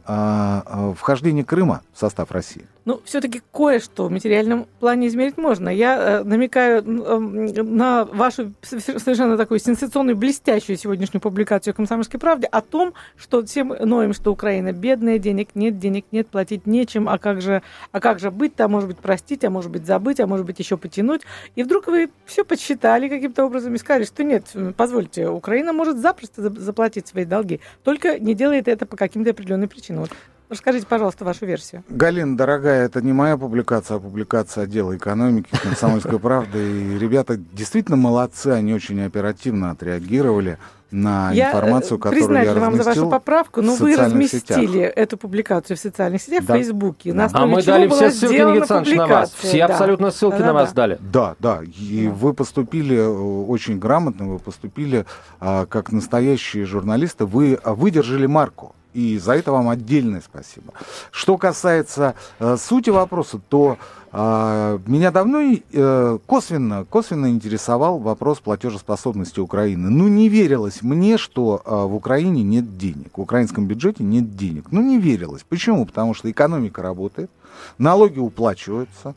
вхождение 0.96 1.44
Крыма 1.44 1.82
в 1.94 2.00
состав 2.00 2.32
России. 2.32 2.66
Ну, 2.90 3.00
все-таки 3.06 3.44
кое-что 3.54 4.08
в 4.08 4.12
материальном 4.12 4.66
плане 4.80 5.10
измерить 5.10 5.38
можно. 5.38 5.70
Я 5.70 6.22
э, 6.22 6.24
намекаю 6.24 6.82
э, 6.82 7.62
на 7.62 8.06
вашу 8.06 8.54
совершенно 8.64 9.38
такую 9.38 9.60
сенсационную, 9.60 10.16
блестящую 10.16 10.76
сегодняшнюю 10.76 11.22
публикацию 11.22 11.76
«Комсомольской 11.76 12.20
правде» 12.20 12.48
о 12.48 12.62
том, 12.62 12.94
что 13.16 13.46
всем 13.46 13.76
ноем, 13.80 14.14
что 14.14 14.32
Украина 14.32 14.72
бедная, 14.72 15.20
денег 15.20 15.50
нет, 15.54 15.78
денег 15.78 16.06
нет, 16.12 16.30
платить 16.30 16.66
нечем, 16.66 17.08
а 17.10 17.20
как 17.20 17.42
же, 17.42 17.62
а 17.92 18.00
как 18.00 18.18
же 18.18 18.32
быть-то, 18.32 18.66
а 18.66 18.68
может 18.68 18.90
быть 18.90 18.98
простить, 18.98 19.44
а 19.44 19.52
может 19.52 19.70
быть 19.70 19.86
забыть, 19.86 20.20
а 20.20 20.26
может 20.26 20.48
быть 20.48 20.58
еще 20.58 20.76
потянуть. 20.76 21.09
И 21.56 21.64
вдруг 21.64 21.88
вы 21.88 22.10
все 22.26 22.44
подсчитали 22.44 23.10
каким-то 23.10 23.46
образом 23.46 23.74
и 23.76 23.78
сказали, 23.78 24.06
что 24.06 24.24
нет, 24.24 24.46
позвольте, 24.78 25.28
Украина 25.30 25.74
может 25.74 25.98
запросто 25.98 26.50
заплатить 26.50 27.08
свои 27.08 27.26
долги, 27.26 27.60
только 27.84 28.20
не 28.20 28.34
делает 28.34 28.68
это 28.68 28.86
по 28.86 28.98
каким-то 28.98 29.32
определенным 29.32 29.70
причинам. 29.70 30.08
Расскажите, 30.50 30.88
пожалуйста, 30.88 31.26
вашу 31.26 31.46
версию. 31.46 31.84
Галина, 31.90 32.36
дорогая, 32.36 32.86
это 32.86 33.04
не 33.04 33.14
моя 33.14 33.38
публикация, 33.38 33.98
а 33.98 34.00
публикация 34.00 34.64
отдела 34.64 34.98
экономики 34.98 35.50
«Комсомольской 35.62 36.20
правды». 36.20 36.58
И 36.58 36.98
ребята 36.98 37.38
действительно 37.38 37.98
молодцы, 37.98 38.48
они 38.48 38.74
очень 38.74 39.00
оперативно 39.04 39.70
отреагировали 39.70 40.58
на 40.90 41.32
я, 41.34 41.50
информацию, 41.50 42.00
которую 42.00 42.32
я 42.32 42.40
разместил 42.40 42.62
вам 42.62 42.76
за 42.78 42.84
вашу 42.84 43.10
поправку, 43.10 43.62
но 43.62 43.76
вы 43.76 43.96
разместили 43.96 44.66
сетях. 44.66 44.94
эту 44.96 45.18
публикацию 45.18 45.78
в 45.78 45.80
социальных 45.80 46.20
сетях, 46.20 46.46
да. 46.46 46.56
в 46.56 46.58
Фейсбуке. 46.58 47.14
На 47.14 47.30
а 47.32 47.46
мы 47.46 47.62
дали 47.62 47.88
все 47.88 48.10
ссылки, 48.10 48.34
Никита 48.34 48.96
на 48.96 49.08
вас. 49.08 49.32
Все 49.38 49.60
да. 49.60 49.74
абсолютно 49.74 50.10
ссылки 50.10 50.40
да, 50.40 50.46
на 50.48 50.48
да, 50.48 50.54
вас 50.54 50.74
дали. 50.74 50.98
Да, 51.00 51.36
да. 51.40 51.62
И 51.64 52.08
да. 52.08 52.12
вы 52.12 52.34
поступили 52.34 52.98
э, 52.98 53.08
очень 53.08 53.78
грамотно, 53.78 54.26
вы 54.26 54.40
поступили 54.40 55.06
а, 55.40 55.68
как 55.68 55.92
настоящие 55.92 56.66
журналисты. 56.66 57.26
Вы 57.26 57.60
выдержали 57.64 58.26
марку 58.26 58.74
И 58.94 59.20
за 59.20 59.34
это 59.34 59.52
вам 59.52 59.70
отдельное 59.70 60.22
спасибо. 60.22 60.74
Что 61.12 61.38
касается 61.38 62.16
э, 62.40 62.58
сути 62.58 62.90
вопроса, 62.90 63.40
то 63.50 63.78
э, 64.12 64.80
меня 64.88 65.12
давно 65.12 65.42
э, 65.42 66.18
косвенно, 66.26 66.86
косвенно 66.86 67.30
интересовал 67.30 68.00
вопрос 68.00 68.40
платежеспособности 68.40 69.40
Украины. 69.40 69.90
Ну, 69.90 70.08
не 70.08 70.28
верилось 70.28 70.82
мне, 70.82 71.18
что 71.18 71.62
э, 71.64 71.70
в 71.72 71.94
Украине 71.94 72.42
нет 72.42 72.78
денег, 72.78 73.18
в 73.18 73.22
украинском 73.22 73.68
бюджете 73.68 74.04
нет 74.04 74.36
денег. 74.36 74.72
Ну, 74.72 74.82
не 74.82 74.98
верилось. 75.00 75.46
Почему? 75.48 75.86
Потому 75.86 76.16
что 76.16 76.32
экономика 76.32 76.82
работает, 76.82 77.30
налоги 77.78 78.18
уплачиваются, 78.18 79.14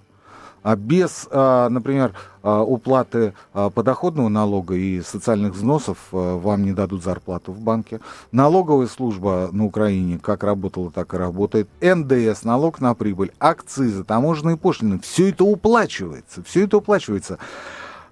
а 0.63 0.77
без, 0.77 1.29
а, 1.31 1.69
например, 1.69 2.13
а, 2.43 2.63
уплаты 2.63 3.35
подоходного 3.53 4.29
налога 4.29 4.75
и 4.75 5.01
социальных 5.03 5.55
взносов 5.55 5.99
вам 6.11 6.65
не 6.65 6.73
дадут 6.73 7.05
зарплату 7.05 7.53
в 7.53 7.61
банке. 7.61 8.01
Налоговая 8.33 8.87
служба 8.87 9.49
на 9.53 9.65
Украине 9.65 10.19
как 10.19 10.43
работала, 10.43 10.91
так 10.91 11.15
и 11.15 11.17
работает. 11.17 11.69
НДС, 11.81 12.45
налог 12.45 12.81
на 12.81 12.95
прибыль, 12.95 13.33
акцизы, 13.39 14.05
таможенные 14.05 14.57
пошлины. 14.57 14.99
Все 15.01 15.31
это 15.31 15.45
уплачивается. 15.45 16.43
Все 16.43 16.65
это 16.65 16.79
уплачивается. 16.79 17.39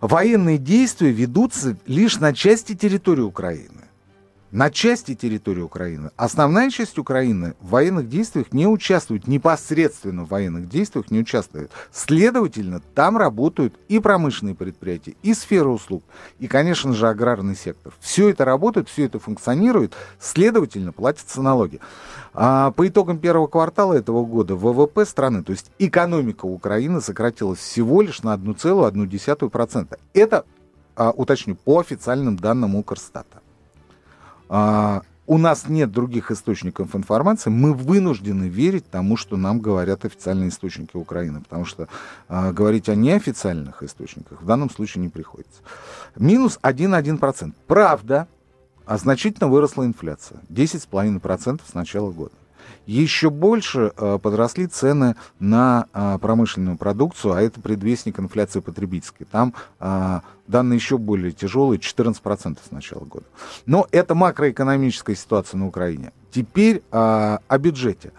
Военные 0.00 0.59
действия 0.59 1.11
ведутся 1.11 1.76
лишь 1.87 2.19
на 2.21 2.33
части 2.33 2.75
территории 2.75 3.23
Украины 3.23 3.90
на 4.52 4.71
части 4.71 5.14
территории 5.14 5.61
Украины. 5.62 6.11
Основная 6.16 6.71
часть 6.71 6.99
Украины 6.99 7.54
в 7.61 7.71
военных 7.71 8.09
действиях 8.09 8.52
не 8.52 8.66
участвует, 8.66 9.28
непосредственно 9.28 10.25
в 10.25 10.28
военных 10.28 10.69
действиях 10.69 11.11
не 11.11 11.21
участвует. 11.21 11.71
Следовательно, 11.92 12.80
там 12.95 13.16
работают 13.16 13.75
и 13.88 14.00
промышленные 14.00 14.54
предприятия, 14.54 15.14
и 15.23 15.35
сфера 15.35 15.69
услуг, 15.69 16.02
и, 16.38 16.47
конечно 16.49 16.92
же, 16.92 17.09
аграрный 17.09 17.57
сектор. 17.57 17.92
Все 18.00 18.28
это 18.30 18.45
работает, 18.45 18.88
все 18.88 19.04
это 19.04 19.19
функционирует, 19.19 19.95
следовательно, 20.19 20.92
платятся 20.92 21.42
налоги. 21.42 21.80
А 22.33 22.71
по 22.73 22.87
итогам 22.87 23.19
первого 23.19 23.47
квартала 23.47 23.95
этого 23.95 24.25
года 24.25 24.54
ВВП 24.54 25.04
страны, 25.04 25.42
то 25.42 25.52
есть 25.52 25.71
экономика 25.78 26.47
Украины 26.47 27.00
сократилась 27.00 27.59
всего 27.59 28.02
лишь 28.02 28.23
на 28.23 28.35
1,1%. 28.35 29.99
Это, 30.14 30.45
а, 30.97 31.11
уточню, 31.11 31.57
по 31.57 31.80
официальным 31.80 32.37
данным 32.37 32.76
Укрстата. 32.76 33.40
А, 34.50 35.02
у 35.28 35.38
нас 35.38 35.69
нет 35.69 35.92
других 35.92 36.33
источников 36.33 36.97
информации, 36.97 37.50
мы 37.50 37.73
вынуждены 37.73 38.49
верить 38.49 38.90
тому, 38.90 39.16
что 39.16 39.37
нам 39.37 39.61
говорят 39.61 40.04
официальные 40.04 40.49
источники 40.49 40.97
Украины, 40.97 41.40
потому 41.40 41.64
что 41.64 41.87
а, 42.28 42.52
говорить 42.52 42.88
о 42.88 42.97
неофициальных 42.97 43.85
источниках 43.85 44.42
в 44.42 44.45
данном 44.45 44.69
случае 44.69 45.02
не 45.02 45.09
приходится. 45.09 45.62
Минус 46.16 46.59
1,1%. 46.62 47.54
Правда, 47.69 48.26
а 48.87 48.99
значительно 48.99 49.49
выросла 49.49 49.87
инфляция. 49.87 50.40
10,5% 50.49 51.61
с 51.64 51.75
начала 51.75 52.11
года. 52.11 52.35
Еще 52.91 53.31
больше 53.31 53.93
э, 53.97 54.19
подросли 54.21 54.67
цены 54.67 55.15
на 55.39 55.87
э, 55.95 56.19
промышленную 56.21 56.77
продукцию, 56.77 57.35
а 57.35 57.41
это 57.41 57.61
предвестник 57.61 58.19
инфляции 58.19 58.59
потребительской. 58.59 59.29
Там 59.31 59.55
э, 59.79 60.21
данные 60.49 60.79
еще 60.79 60.99
более 60.99 61.31
тяжелые, 61.31 61.79
14% 61.79 62.59
с 62.67 62.73
начала 62.73 63.05
года. 63.05 63.27
Но 63.65 63.87
это 63.93 64.17
макроэкономическая 64.17 65.15
ситуация 65.15 65.59
на 65.59 65.69
Украине. 65.69 66.13
Теперь 66.33 66.83
о 66.91 67.59
бюджете. 67.61 68.11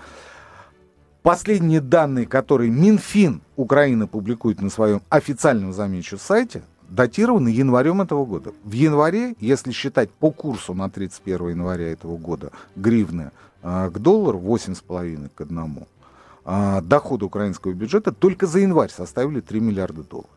Последние 1.22 1.82
данные, 1.82 2.25
которые 2.25 2.72
Минфин 2.72 3.42
Украины 3.58 4.08
публикует 4.08 4.62
на 4.62 4.70
своем 4.70 5.01
официальном, 5.10 5.74
замечу, 5.74 6.18
сайте, 6.18 6.62
датированы 6.88 7.50
январем 7.50 8.01
этого 8.01 8.25
года. 8.25 8.54
В 8.63 8.72
январе, 8.72 9.36
если 9.42 9.72
считать 9.72 10.10
по 10.12 10.32
курсу 10.32 10.74
на 10.74 10.90
31 10.90 11.50
января 11.50 11.92
этого 11.92 12.18
года 12.18 12.51
гривны 12.78 13.32
к 13.62 14.00
доллару 14.00 14.39
8,5 14.39 15.30
к 15.36 15.41
одному, 15.41 15.88
а, 16.44 16.82
доходы 16.82 17.25
украинского 17.25 17.74
бюджета 17.74 18.12
только 18.12 18.48
за 18.48 18.60
январь 18.60 18.89
составили 18.89 19.41
3 19.41 19.60
миллиарда 19.60 20.03
долларов. 20.03 20.30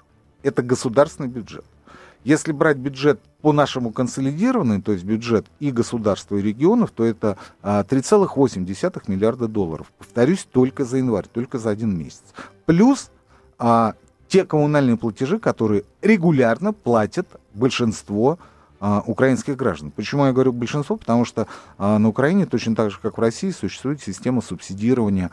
Это 0.42 0.62
государственный 0.62 1.28
бюджет. 1.28 1.64
Если 2.24 2.52
брать 2.52 2.78
бюджет 2.78 3.20
по 3.42 3.52
нашему 3.52 3.90
консолидированному, 3.90 4.82
то 4.82 4.92
есть 4.92 5.04
бюджет 5.04 5.46
и 5.60 5.70
государства, 5.70 6.36
и 6.36 6.42
регионов, 6.42 6.90
то 6.90 7.04
это 7.04 7.36
3,8 7.62 8.92
а, 8.92 9.10
миллиарда 9.10 9.48
долларов. 9.48 9.92
Повторюсь, 9.98 10.46
только 10.50 10.84
за 10.84 10.98
январь, 10.98 11.26
только 11.30 11.58
за 11.58 11.70
один 11.70 11.96
месяц. 11.96 12.22
Плюс 12.64 13.10
а, 13.58 13.94
те 14.28 14.44
коммунальные 14.44 14.96
платежи, 14.96 15.38
которые 15.38 15.84
регулярно 16.00 16.72
платят 16.72 17.28
большинство 17.52 18.38
а, 18.40 18.53
украинских 19.06 19.56
граждан. 19.56 19.90
Почему 19.90 20.26
я 20.26 20.32
говорю 20.32 20.52
большинство? 20.52 20.96
Потому 20.96 21.24
что 21.24 21.46
а, 21.78 21.98
на 21.98 22.08
Украине, 22.08 22.46
точно 22.46 22.74
так 22.74 22.90
же, 22.90 22.98
как 23.00 23.18
в 23.18 23.20
России, 23.20 23.50
существует 23.50 24.02
система 24.02 24.42
субсидирования 24.42 25.30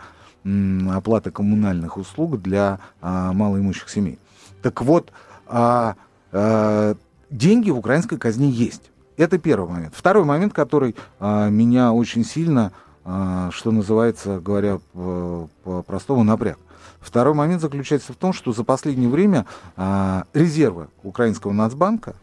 оплаты 0.89 1.31
коммунальных 1.31 1.97
услуг 1.97 2.41
для 2.41 2.79
а, 3.01 3.33
малоимущих 3.33 3.89
семей. 3.89 4.19
Так 4.61 4.81
вот, 4.81 5.11
а, 5.47 5.95
а, 6.31 6.95
деньги 7.29 7.69
в 7.69 7.77
украинской 7.77 8.17
казне 8.17 8.49
есть. 8.49 8.91
Это 9.17 9.37
первый 9.37 9.69
момент. 9.69 9.93
Второй 9.95 10.23
момент, 10.23 10.53
который 10.53 10.95
а, 11.19 11.49
меня 11.49 11.93
очень 11.93 12.25
сильно, 12.25 12.71
а, 13.03 13.49
что 13.51 13.71
называется, 13.71 14.39
говоря 14.39 14.79
по-простому, 14.93 16.23
напряг. 16.23 16.57
Второй 16.99 17.33
момент 17.33 17.61
заключается 17.61 18.13
в 18.13 18.15
том, 18.15 18.31
что 18.31 18.53
за 18.53 18.63
последнее 18.63 19.09
время 19.09 19.45
а, 19.75 20.25
резервы 20.33 20.87
украинского 21.03 21.51
Нацбанка 21.51 22.15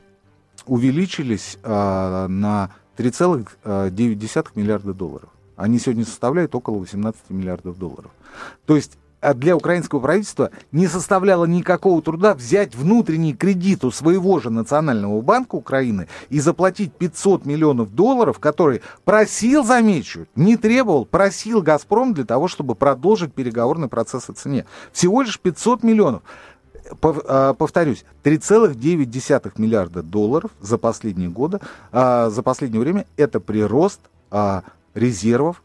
увеличились 0.69 1.59
а, 1.63 2.29
на 2.29 2.71
3,9 2.97 3.57
а, 3.65 4.45
миллиарда 4.55 4.95
долларов. 4.95 5.31
Они 5.57 5.79
сегодня 5.79 6.05
составляют 6.05 6.55
около 6.55 6.79
18 6.79 7.31
миллиардов 7.31 7.79
долларов. 7.79 8.11
То 8.67 8.77
есть 8.77 8.99
а 9.21 9.35
для 9.35 9.57
украинского 9.57 9.99
правительства 9.99 10.51
не 10.71 10.87
составляло 10.87 11.45
никакого 11.45 12.01
труда 12.01 12.35
взять 12.35 12.77
внутренний 12.77 13.35
кредит 13.35 13.85
у 13.85 13.91
своего 13.91 14.39
же 14.39 14.51
Национального 14.51 15.21
банка 15.21 15.57
Украины 15.57 16.07
и 16.29 16.39
заплатить 16.39 16.93
500 16.93 17.45
миллионов 17.45 17.93
долларов, 17.95 18.39
который 18.39 18.81
просил, 19.05 19.65
замечу, 19.65 20.27
не 20.37 20.57
требовал, 20.57 21.05
просил 21.05 21.63
«Газпром» 21.63 22.15
для 22.15 22.25
того, 22.25 22.47
чтобы 22.47 22.77
продолжить 22.77 23.35
переговорный 23.35 23.89
процесс 23.89 24.31
о 24.31 24.35
цене. 24.35 24.67
Всего 24.93 25.23
лишь 25.23 25.41
500 25.41 25.83
миллионов. 25.83 26.23
А, 27.03 27.55
повторюсь, 27.55 28.05
3,9 28.25 29.53
миллиарда 29.57 30.03
долларов 30.03 30.51
за 30.61 30.79
последние 30.79 31.29
годы, 31.29 31.61
а, 31.93 32.31
за 32.31 32.43
последнее 32.43 32.81
время 32.81 33.07
это 33.17 33.41
прирост 33.41 34.01
а, 34.31 34.63
резервов 34.95 35.63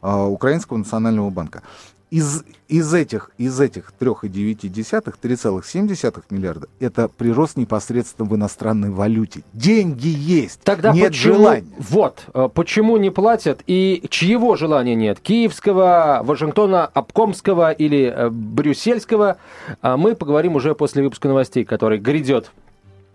Украинского 0.00 0.76
национального 0.76 1.28
банка. 1.30 1.64
Из, 2.10 2.42
из 2.68 2.94
этих, 2.94 3.30
из 3.36 3.60
этих 3.60 3.92
3,9, 4.00 5.14
3,7 5.22 6.22
миллиарда 6.30 6.68
это 6.80 7.08
прирост 7.08 7.58
непосредственно 7.58 8.26
в 8.26 8.34
иностранной 8.34 8.90
валюте. 8.90 9.42
Деньги 9.52 10.08
есть, 10.08 10.60
Тогда 10.62 10.92
нет 10.92 11.08
почему, 11.08 11.34
желания. 11.34 11.66
Вот, 11.78 12.24
э, 12.32 12.48
почему 12.54 12.96
не 12.96 13.10
платят 13.10 13.60
и 13.66 14.02
чьего 14.08 14.56
желания 14.56 14.94
нет? 14.94 15.20
Киевского, 15.20 16.20
Вашингтона, 16.24 16.86
Обкомского 16.86 17.72
или 17.72 18.04
э, 18.04 18.30
Брюссельского? 18.30 19.36
А 19.82 19.98
мы 19.98 20.14
поговорим 20.14 20.56
уже 20.56 20.74
после 20.74 21.02
выпуска 21.02 21.28
новостей, 21.28 21.66
который 21.66 21.98
грядет 21.98 22.50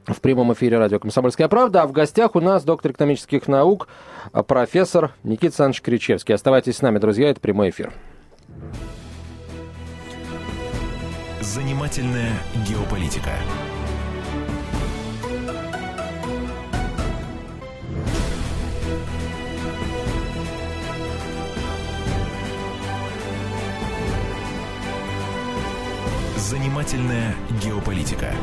в 0.06 0.21
прямом 0.21 0.53
эфире 0.53 0.77
радио 0.77 0.99
«Комсомольская 0.99 1.47
правда». 1.47 1.82
А 1.82 1.88
в 1.88 1.93
гостях 1.93 2.36
у 2.36 2.41
нас 2.41 2.63
доктор 2.63 2.91
экономических 2.91 3.47
наук, 3.47 3.88
э, 4.34 4.43
профессор 4.43 5.13
Никита 5.23 5.47
Александрович 5.47 5.82
Кричевский. 5.82 6.36
Оставайтесь 6.36 6.77
с 6.77 6.82
нами, 6.84 6.99
друзья, 6.99 7.29
это 7.32 7.39
прямой 7.39 7.71
эфир. 7.71 7.91
Занимательная 11.41 12.33
геополитика. 12.67 13.31
Занимательная 26.37 27.35
геополитика 27.63 28.33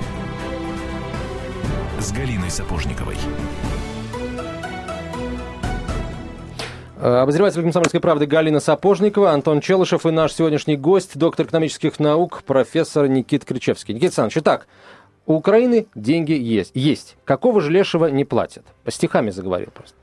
с 1.99 2.13
Галиной 2.13 2.51
Сапожниковой. 2.51 3.17
Обозреватель 7.01 7.63
«Комсомольской 7.63 8.01
правды» 8.01 8.27
Галина 8.27 8.61
Сапожникова, 8.61 9.33
Антон 9.33 9.61
Челышев 9.61 10.05
и 10.05 10.11
наш 10.11 10.35
сегодняшний 10.35 10.77
гость, 10.77 11.17
доктор 11.17 11.47
экономических 11.47 11.99
наук, 11.99 12.43
профессор 12.45 13.09
Никит 13.09 13.45
Кричевский. 13.47 13.95
Никита 13.95 14.07
Александрович, 14.09 14.39
итак, 14.39 14.67
у 15.25 15.35
Украины 15.35 15.87
деньги 15.95 16.33
есть. 16.33 16.73
есть. 16.75 17.17
Какого 17.25 17.63
же 17.63 17.71
лешего 17.71 18.07
не 18.07 18.25
платят? 18.25 18.65
По 18.85 18.91
стихами 18.91 19.31
заговорил 19.31 19.71
просто. 19.73 19.97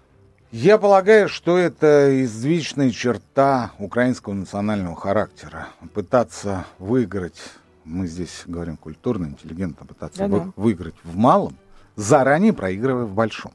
Я 0.51 0.77
полагаю, 0.77 1.29
что 1.29 1.57
это 1.57 2.23
извечная 2.23 2.89
черта 2.89 3.71
украинского 3.77 4.33
национального 4.33 4.95
характера. 4.95 5.67
Пытаться 5.93 6.65
выиграть, 6.79 7.39
мы 7.83 8.07
здесь 8.07 8.43
говорим 8.47 8.77
культурно, 8.77 9.25
интеллигентно, 9.25 9.85
пытаться 9.85 10.25
вы, 10.25 10.51
выиграть 10.55 10.95
в 11.03 11.15
малом, 11.15 11.57
заранее 11.95 12.53
проигрывая 12.53 13.03
в 13.03 13.13
большом. 13.13 13.51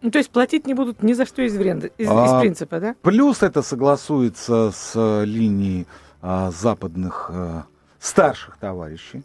Ну, 0.00 0.10
то 0.10 0.18
есть 0.18 0.30
платить 0.30 0.66
не 0.66 0.74
будут 0.74 1.02
ни 1.02 1.12
за 1.12 1.26
что 1.26 1.42
из, 1.42 1.56
вренда, 1.56 1.88
из, 1.98 2.08
А, 2.08 2.26
из 2.26 2.40
принципа, 2.40 2.80
да? 2.80 2.94
Плюс 3.02 3.42
это 3.42 3.62
согласуется 3.62 4.70
с 4.70 4.92
э, 4.94 5.24
линией 5.24 5.86
а, 6.22 6.50
западных 6.50 7.30
э, 7.32 7.62
старших 7.98 8.56
товарищей 8.58 9.22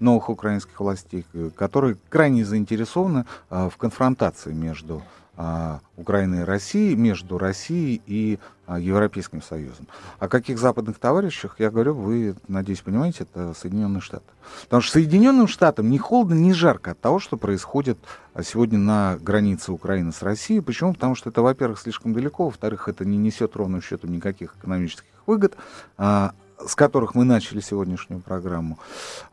новых 0.00 0.30
украинских 0.30 0.80
властей, 0.80 1.24
э, 1.34 1.50
которые 1.54 1.96
крайне 2.08 2.44
заинтересованы 2.44 3.26
а, 3.50 3.68
в 3.68 3.76
конфронтации 3.76 4.52
между 4.52 5.02
а, 5.36 5.80
Украиной 5.96 6.40
и 6.40 6.44
Россией, 6.44 6.96
между 6.96 7.38
Россией 7.38 8.02
и 8.06 8.38
а, 8.59 8.59
Европейским 8.78 9.42
Союзом. 9.42 9.86
О 10.18 10.28
каких 10.28 10.58
западных 10.58 10.98
товарищах 10.98 11.56
я 11.58 11.70
говорю, 11.70 11.94
вы, 11.94 12.34
надеюсь, 12.48 12.80
понимаете, 12.80 13.24
это 13.24 13.54
Соединенные 13.54 14.00
Штаты. 14.00 14.24
Потому 14.64 14.82
что 14.82 14.92
Соединенным 14.92 15.48
Штатам 15.48 15.90
ни 15.90 15.98
холодно, 15.98 16.34
ни 16.34 16.52
жарко 16.52 16.92
от 16.92 17.00
того, 17.00 17.18
что 17.18 17.36
происходит 17.36 17.98
а, 18.34 18.42
сегодня 18.42 18.78
на 18.78 19.18
границе 19.20 19.72
Украины 19.72 20.12
с 20.12 20.22
Россией. 20.22 20.60
Почему? 20.60 20.94
Потому 20.94 21.14
что 21.14 21.30
это, 21.30 21.42
во-первых, 21.42 21.78
слишком 21.80 22.12
далеко, 22.12 22.46
во-вторых, 22.46 22.88
это 22.88 23.04
не 23.04 23.16
несет 23.16 23.56
ровным 23.56 23.82
счетом 23.82 24.12
никаких 24.12 24.54
экономических 24.56 25.04
выгод, 25.26 25.56
а, 25.96 26.32
с 26.66 26.74
которых 26.74 27.14
мы 27.14 27.24
начали 27.24 27.60
сегодняшнюю 27.60 28.20
программу. 28.20 28.78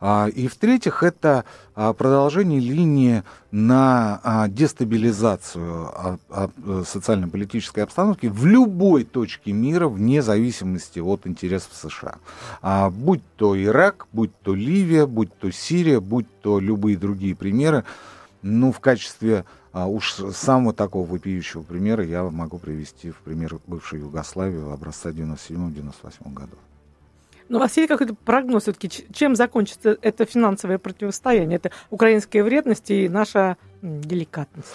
А, 0.00 0.28
И 0.28 0.48
в-третьих, 0.48 1.02
это 1.02 1.44
а, 1.74 1.92
продолжение 1.92 2.60
линии 2.60 3.22
на 3.50 4.20
а, 4.22 4.48
дестабилизацию 4.48 6.18
социально-политической 6.86 7.80
обстановки 7.80 8.26
в 8.26 8.44
любой 8.46 9.04
точке 9.04 9.52
мира, 9.52 9.88
вне 9.88 10.22
зависимости 10.22 10.98
от 10.98 11.26
интересов 11.26 11.72
США. 11.74 12.90
Будь 12.90 13.22
то 13.36 13.60
Ирак, 13.60 14.06
будь 14.12 14.32
то 14.42 14.54
Ливия, 14.54 15.06
будь 15.06 15.36
то 15.38 15.50
Сирия, 15.50 16.00
будь 16.00 16.26
то 16.40 16.60
любые 16.60 16.96
другие 16.96 17.34
примеры, 17.34 17.84
ну, 18.42 18.70
в 18.70 18.80
качестве 18.80 19.44
уж 19.72 20.14
самого 20.34 20.74
такого 20.74 21.06
вопиющего 21.06 21.62
примера 21.62 22.04
я 22.04 22.22
могу 22.24 22.58
привести 22.58 23.10
в 23.10 23.16
пример 23.16 23.58
бывшей 23.66 24.00
Югославии 24.00 24.72
образца 24.72 25.10
97-98 25.10 26.32
году. 26.32 26.56
Но 27.48 27.58
у 27.58 27.60
вас 27.60 27.76
есть 27.76 27.88
какой-то 27.88 28.14
прогноз 28.14 28.64
все-таки, 28.64 28.90
чем 29.12 29.34
закончится 29.34 29.96
это 30.02 30.24
финансовое 30.24 30.78
противостояние? 30.78 31.56
Это 31.56 31.70
украинская 31.90 32.44
вредность 32.44 32.90
и 32.90 33.08
наша 33.08 33.56
деликатность. 33.82 34.68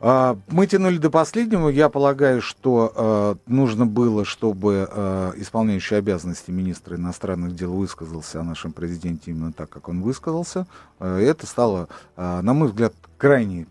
А, 0.00 0.36
Мы 0.48 0.66
тянули 0.66 0.98
до 0.98 1.08
последнего. 1.08 1.68
Я 1.68 1.88
полагаю, 1.88 2.42
что 2.42 2.92
э, 2.94 3.34
нужно 3.46 3.86
было, 3.86 4.24
чтобы 4.24 4.88
э, 4.90 5.32
исполняющий 5.36 5.94
обязанности 5.94 6.50
министра 6.50 6.96
иностранных 6.96 7.54
дел 7.54 7.72
высказался 7.72 8.40
о 8.40 8.42
нашем 8.42 8.72
президенте 8.72 9.30
именно 9.30 9.52
так, 9.52 9.70
как 9.70 9.88
он 9.88 10.02
высказался. 10.02 10.66
Э, 10.98 11.18
это 11.18 11.46
стало, 11.46 11.88
на 12.16 12.52
мой 12.52 12.68
взгляд, 12.68 12.92
крайней 13.16 13.66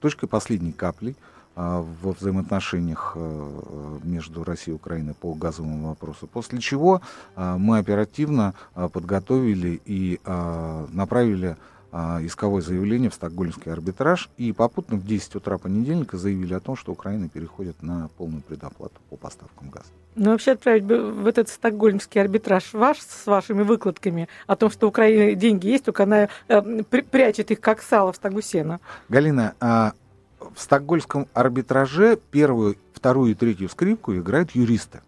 точкой 0.00 0.26
последней 0.26 0.72
каплей 0.72 1.14
во 1.58 2.12
взаимоотношениях 2.12 3.12
э, 3.16 3.98
между 4.04 4.44
Россией 4.44 4.74
и 4.74 4.76
Украиной 4.76 5.14
по 5.14 5.34
газовому 5.34 5.88
вопросу. 5.88 6.28
После 6.28 6.60
чего 6.60 7.02
э, 7.34 7.56
мы 7.58 7.78
оперативно 7.78 8.54
э, 8.76 8.88
подготовили 8.92 9.80
и 9.84 10.20
направили 10.24 11.56
а, 11.90 12.20
исковое 12.22 12.60
заявление 12.60 13.08
в 13.08 13.14
стокгольмский 13.14 13.72
арбитраж 13.72 14.28
и 14.36 14.52
попутно 14.52 14.98
в 14.98 15.06
10 15.06 15.36
утра 15.36 15.56
понедельника 15.56 16.18
заявили 16.18 16.52
о 16.52 16.60
том, 16.60 16.76
что 16.76 16.92
Украина 16.92 17.30
переходит 17.30 17.82
на 17.82 18.08
полную 18.18 18.42
предоплату 18.42 19.00
по 19.08 19.16
поставкам 19.16 19.70
газа. 19.70 19.86
Ну, 20.14 20.32
вообще 20.32 20.52
отправить 20.52 20.84
бы 20.84 21.10
в 21.10 21.26
этот 21.26 21.48
стокгольмский 21.48 22.20
арбитраж 22.20 22.74
ваш 22.74 22.98
с 23.00 23.26
вашими 23.26 23.62
выкладками 23.62 24.28
о 24.46 24.56
том, 24.56 24.70
что 24.70 24.86
у 24.86 24.90
Украины 24.90 25.34
деньги 25.34 25.68
есть, 25.68 25.86
только 25.86 26.02
она 26.02 26.28
э, 26.48 26.82
прячет 26.82 27.50
их 27.50 27.60
как 27.60 27.80
сало 27.80 28.12
в 28.12 28.16
стогу 28.16 28.42
сена. 28.42 28.80
Галина, 29.08 29.54
а 29.58 29.92
в 30.40 30.60
стокгольмском 30.60 31.26
арбитраже 31.34 32.18
первую, 32.30 32.76
вторую 32.94 33.32
и 33.32 33.34
третью 33.34 33.68
скрипку 33.68 34.14
играют 34.14 34.52
юристы, 34.52 35.00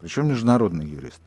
причем 0.00 0.28
международные 0.28 0.88
юристы. 0.88 1.22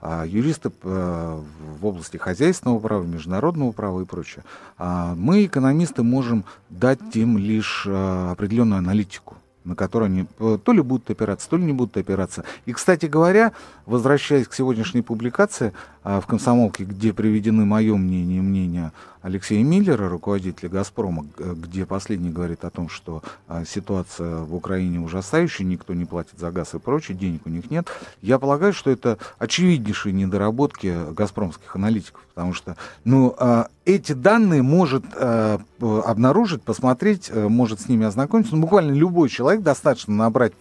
А 0.00 0.24
юристы 0.26 0.70
э, 0.82 1.40
в 1.80 1.86
области 1.86 2.18
хозяйственного 2.18 2.78
права, 2.78 3.04
международного 3.04 3.72
права 3.72 4.02
и 4.02 4.04
прочее. 4.04 4.44
А 4.76 5.14
мы, 5.14 5.46
экономисты, 5.46 6.02
можем 6.02 6.44
дать 6.68 7.16
им 7.16 7.38
лишь 7.38 7.84
э, 7.86 8.30
определенную 8.32 8.78
аналитику 8.78 9.36
на 9.64 9.74
которой 9.74 10.04
они 10.04 10.26
э, 10.38 10.58
то 10.62 10.72
ли 10.72 10.82
будут 10.82 11.10
опираться, 11.10 11.48
то 11.48 11.56
ли 11.56 11.64
не 11.64 11.72
будут 11.72 11.96
опираться. 11.96 12.44
И, 12.66 12.72
кстати 12.72 13.06
говоря, 13.06 13.52
возвращаясь 13.86 14.46
к 14.46 14.54
сегодняшней 14.54 15.00
публикации 15.00 15.72
а, 16.02 16.20
в 16.20 16.26
«Комсомолке», 16.26 16.84
где 16.84 17.12
приведены 17.12 17.64
мое 17.64 17.96
мнение 17.96 18.38
и 18.38 18.42
мнение 18.42 18.92
Алексея 19.24 19.64
Миллера, 19.64 20.06
руководителя 20.10 20.68
«Газпрома», 20.68 21.24
где 21.38 21.86
последний 21.86 22.28
говорит 22.28 22.62
о 22.62 22.68
том, 22.68 22.90
что 22.90 23.22
а, 23.48 23.64
ситуация 23.64 24.40
в 24.40 24.54
Украине 24.54 25.00
ужасающая, 25.00 25.64
никто 25.64 25.94
не 25.94 26.04
платит 26.04 26.38
за 26.38 26.50
газ 26.50 26.74
и 26.74 26.78
прочее, 26.78 27.16
денег 27.16 27.46
у 27.46 27.48
них 27.48 27.70
нет. 27.70 27.88
Я 28.20 28.38
полагаю, 28.38 28.74
что 28.74 28.90
это 28.90 29.16
очевиднейшие 29.38 30.12
недоработки 30.12 31.10
газпромских 31.12 31.74
аналитиков, 31.74 32.20
потому 32.34 32.52
что 32.52 32.76
ну, 33.04 33.34
а, 33.38 33.68
эти 33.86 34.12
данные 34.12 34.60
может 34.60 35.04
а, 35.14 35.58
обнаружить, 35.80 36.62
посмотреть, 36.62 37.30
а, 37.32 37.48
может 37.48 37.80
с 37.80 37.88
ними 37.88 38.04
ознакомиться. 38.04 38.54
Ну, 38.54 38.60
буквально 38.60 38.92
любой 38.92 39.30
человек 39.30 39.62
достаточно 39.62 40.14
набрать 40.14 40.52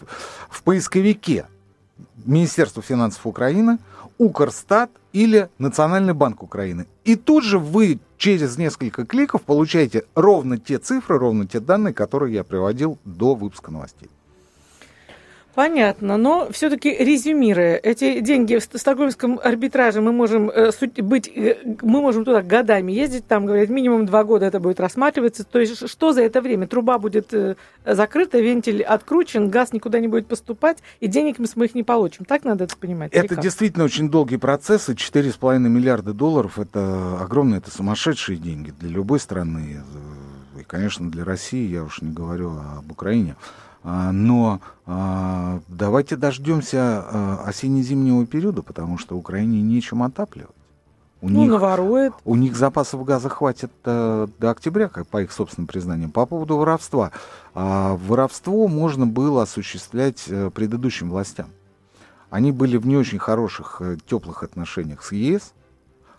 в 0.50 0.64
поисковике 0.64 1.48
Министерство 2.26 2.82
финансов 2.82 3.28
Украины, 3.28 3.78
Укрстат 4.18 4.90
или 5.14 5.50
Национальный 5.60 6.14
банк 6.14 6.44
Украины. 6.44 6.88
И 7.06 7.16
тут 7.16 7.44
же 7.44 7.60
вы 7.60 8.00
через 8.18 8.58
несколько 8.58 9.06
кликов 9.06 9.44
получаете 9.44 10.04
ровно 10.16 10.58
те 10.58 10.80
цифры, 10.80 11.18
ровно 11.18 11.48
те 11.48 11.60
данные, 11.60 11.94
которые 11.94 12.34
я 12.34 12.44
приводил 12.44 12.98
до 13.06 13.36
выпуска 13.36 13.72
новостей. 13.72 14.10
Понятно, 15.56 16.18
но 16.18 16.48
все-таки 16.52 16.90
резюмируя, 16.90 17.76
эти 17.76 18.22
деньги 18.22 18.56
в 18.58 18.64
стокгольмском 18.64 19.40
арбитраже 19.44 20.02
мы 20.02 20.12
можем 20.12 20.50
э, 20.50 20.72
быть, 20.98 21.28
э, 21.28 21.58
мы 21.84 22.02
можем 22.02 22.26
туда 22.26 22.42
годами 22.42 22.92
ездить, 22.92 23.28
там 23.28 23.46
говорят 23.46 23.70
минимум 23.70 24.08
два 24.08 24.24
года 24.24 24.48
это 24.48 24.60
будет 24.60 24.80
рассматриваться. 24.80 25.44
То 25.44 25.60
есть 25.60 25.88
что 25.88 26.12
за 26.12 26.24
это 26.24 26.42
время? 26.42 26.66
Труба 26.66 26.98
будет 26.98 27.32
э, 27.36 27.56
закрыта, 27.86 28.40
вентиль 28.40 28.82
откручен, 28.82 29.52
газ 29.52 29.74
никуда 29.74 30.00
не 30.00 30.08
будет 30.08 30.26
поступать, 30.26 30.80
и 31.00 31.08
денег 31.08 31.38
мы 31.38 31.66
их 31.66 31.76
не 31.76 31.84
получим. 31.84 32.26
Так 32.26 32.46
надо 32.46 32.64
это 32.64 32.76
понимать? 32.76 33.12
Это 33.14 33.36
действительно 33.36 33.84
очень 33.84 34.10
долгий 34.10 34.38
процесс, 34.38 34.90
и 34.90 34.94
4,5 34.94 35.60
миллиарда 35.60 36.14
долларов 36.14 36.58
это 36.58 37.20
огромные, 37.22 37.60
это 37.60 37.70
сумасшедшие 37.70 38.40
деньги 38.40 38.74
для 38.80 38.90
любой 38.90 39.20
страны. 39.20 39.84
И, 40.60 40.64
конечно, 40.64 41.12
для 41.12 41.24
России, 41.24 41.68
я 41.68 41.84
уж 41.84 42.02
не 42.02 42.12
говорю 42.12 42.54
об 42.80 42.92
Украине. 42.92 43.36
А, 43.84 44.12
Но 44.12 44.62
а, 44.86 45.60
давайте 45.68 46.16
дождемся 46.16 46.78
а, 46.80 47.44
осенне-зимнего 47.46 48.26
периода, 48.26 48.62
потому 48.62 48.98
что 48.98 49.18
Украине 49.18 49.62
нечем 49.62 50.04
отапливать. 50.04 50.56
У 51.22 51.30
Ну, 51.30 51.44
них 51.44 51.52
наворует. 51.52 52.14
У 52.26 52.36
них 52.36 52.56
запасов 52.58 53.06
газа 53.06 53.30
хватит 53.30 53.72
э, 53.86 54.28
до 54.40 54.50
октября, 54.50 54.90
как 54.90 55.08
по 55.08 55.22
их 55.22 55.32
собственным 55.32 55.68
признаниям. 55.68 56.12
По 56.12 56.26
поводу 56.26 56.58
воровства. 56.58 57.12
Воровство 57.54 58.68
можно 58.68 59.08
было 59.08 59.44
осуществлять 59.44 60.26
э, 60.28 60.50
предыдущим 60.54 61.10
властям. 61.10 61.48
Они 62.30 62.52
были 62.52 62.76
в 62.76 62.88
не 62.88 62.98
очень 62.98 63.20
хороших, 63.20 63.78
э, 63.80 63.96
теплых 64.06 64.44
отношениях 64.44 65.02
с 65.02 65.12
ЕС. 65.14 65.54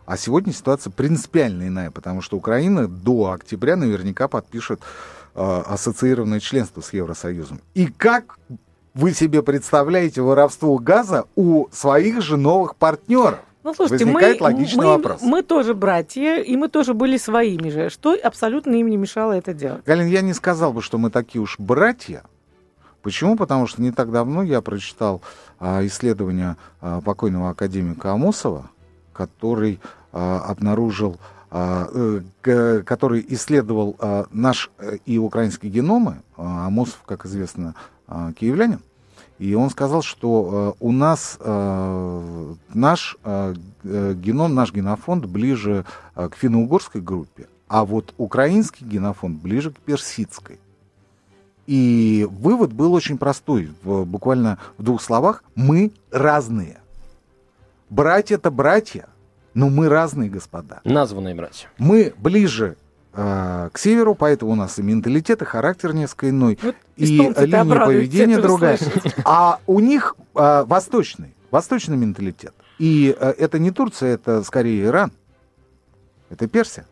А 0.07 0.16
сегодня 0.16 0.53
ситуация 0.53 0.90
принципиально 0.90 1.68
иная, 1.68 1.90
потому 1.90 2.22
что 2.22 2.37
Украина 2.37 2.88
до 2.88 3.33
октября 3.33 3.77
наверняка 3.77 4.27
подпишет 4.29 4.81
ассоциированное 5.35 6.40
членство 6.40 6.81
с 6.81 6.92
Евросоюзом. 6.92 7.61
И 7.75 7.87
как 7.87 8.38
вы 8.94 9.12
себе 9.12 9.42
представляете 9.42 10.23
воровство 10.23 10.79
газа 10.79 11.27
у 11.35 11.66
своих 11.73 12.23
же 12.23 12.37
новых 12.37 12.77
партнеров? 12.77 13.40
Ну, 13.64 13.73
слушайте, 13.73 14.05
Возникает 14.05 14.40
мы, 14.40 14.44
логичный 14.44 14.85
мы, 14.85 14.92
вопрос. 14.92 15.23
мы 15.23 15.42
тоже 15.42 15.73
братья, 15.73 16.37
и 16.37 16.55
мы 16.55 16.68
тоже 16.68 16.92
были 16.92 17.16
своими 17.16 17.70
же. 17.70 17.88
Что 17.88 18.14
абсолютно 18.23 18.75
им 18.75 18.88
не 18.88 18.99
мешало 18.99 19.33
это 19.33 19.55
делать? 19.55 19.83
Галин, 19.87 20.07
я 20.07 20.20
не 20.20 20.35
сказал 20.35 20.75
бы, 20.75 20.83
что 20.83 20.99
мы 20.99 21.11
такие 21.11 21.40
уж 21.40 21.59
братья. 21.59 22.25
Почему? 23.01 23.37
Потому 23.37 23.66
что 23.66 23.81
не 23.81 23.90
так 23.90 24.12
давно 24.12 24.42
я 24.42 24.61
прочитал 24.61 25.23
а, 25.59 25.85
исследование 25.87 26.57
а, 26.83 27.01
покойного 27.01 27.51
академика 27.51 28.12
Амосова, 28.12 28.70
который 29.14 29.81
а, 30.12 30.40
обнаружил, 30.40 31.14
э, 31.14 31.34
который 31.55 33.25
исследовал 33.29 33.95
а, 34.01 34.27
наш 34.33 34.73
э, 34.79 34.97
и 35.07 35.19
украинский 35.19 35.69
геномы. 35.69 36.17
А, 36.37 36.67
Амосов, 36.67 37.01
как 37.07 37.27
известно, 37.27 37.77
а, 38.09 38.33
киевлянин. 38.33 38.81
И 39.38 39.55
он 39.55 39.71
сказал, 39.71 40.03
что 40.03 40.75
э, 40.81 40.85
у 40.85 40.90
нас 40.90 41.38
э, 41.38 42.55
наш 42.73 43.17
э, 43.23 43.55
э, 43.85 44.14
геном, 44.14 44.55
наш 44.55 44.73
генофонд 44.73 45.27
ближе 45.27 45.85
э, 46.17 46.29
к 46.29 46.37
финно-угорской 46.37 47.01
группе, 47.01 47.47
а 47.69 47.85
вот 47.85 48.14
украинский 48.17 48.87
генофонд 48.87 49.40
ближе 49.40 49.71
к 49.71 49.79
персидской. 49.79 50.59
И 51.67 52.27
вывод 52.31 52.73
был 52.73 52.93
очень 52.93 53.17
простой, 53.17 53.71
буквально 53.83 54.59
в 54.77 54.83
двух 54.83 55.01
словах. 55.01 55.43
Мы 55.55 55.93
разные. 56.11 56.79
Братья 57.90 58.35
это 58.35 58.51
братья, 58.51 59.09
но 59.55 59.69
мы 59.69 59.88
разные, 59.88 60.29
господа. 60.29 60.81
Названные 60.85 61.35
братья. 61.35 61.69
Мы 61.79 62.12
ближе 62.19 62.77
э, 63.12 63.71
к 63.73 63.79
северу, 63.79 64.14
поэтому 64.14 64.53
у 64.53 64.55
нас 64.55 64.79
и 64.79 64.83
менталитет, 64.83 65.43
и 65.43 65.45
характер 65.45 65.95
несколько 65.95 66.31
иной, 66.31 66.59
Вот 66.62 66.75
и 66.97 67.07
линия 67.07 67.64
поведения 67.64 68.38
другая. 68.38 68.79
А 69.25 69.61
у 69.67 69.81
них 69.81 70.17
э, 70.35 70.64
восточный, 70.67 71.35
восточный 71.51 71.97
менталитет. 71.97 72.55
И 72.79 73.17
э, 73.19 73.35
это 73.38 73.59
не 73.59 73.71
Турция, 73.71 74.14
это 74.14 74.43
скорее 74.43 74.85
Иран. 74.85 75.12
Это 76.31 76.49
Персия. 76.49 76.87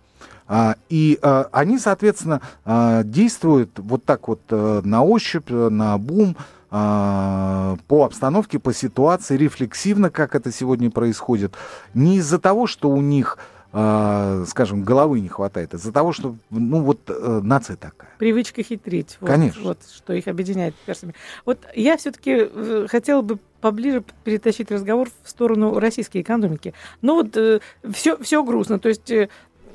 А, 0.47 0.77
и 0.89 1.19
а, 1.23 1.49
они, 1.53 1.79
соответственно, 1.79 2.43
а, 2.65 3.03
действуют 3.05 3.71
вот 3.79 4.05
так 4.05 4.29
вот 4.29 4.41
а, 4.51 4.83
на 4.83 5.03
ощупь, 5.03 5.49
на 5.49 5.97
бум, 5.97 6.37
по 6.73 8.05
обстановке, 8.05 8.59
по 8.59 8.73
ситуации, 8.73 9.37
рефлексивно, 9.37 10.09
как 10.09 10.35
это 10.35 10.51
сегодня 10.51 10.91
происходит. 10.91 11.53
Не 11.93 12.17
из-за 12.17 12.39
того, 12.39 12.67
что 12.67 12.89
у 12.89 13.03
них, 13.03 13.37
а, 13.73 14.45
скажем, 14.47 14.83
головы 14.83 15.21
не 15.21 15.29
хватает, 15.29 15.75
а 15.75 15.77
из-за 15.77 15.93
того, 15.93 16.13
что, 16.13 16.35
ну 16.49 16.81
вот, 16.81 17.01
э, 17.09 17.41
нация 17.43 17.77
такая. 17.77 18.09
Привычка 18.19 18.63
хитрить. 18.63 19.19
Вот, 19.21 19.29
Конечно. 19.29 19.63
Вот 19.63 19.79
что 19.95 20.15
их 20.15 20.27
объединяет 20.29 20.75
персами. 20.87 21.15
Вот 21.45 21.59
я 21.75 21.99
все-таки 21.99 22.87
хотела 22.89 23.21
бы 23.21 23.39
поближе 23.61 24.03
перетащить 24.25 24.71
разговор 24.71 25.11
в 25.23 25.29
сторону 25.29 25.79
российской 25.79 26.23
экономики. 26.23 26.73
Ну 27.03 27.17
вот 27.17 27.63
все, 27.95 28.17
все 28.17 28.43
грустно. 28.43 28.79
То 28.79 28.89
есть 28.89 29.11
э, 29.11 29.29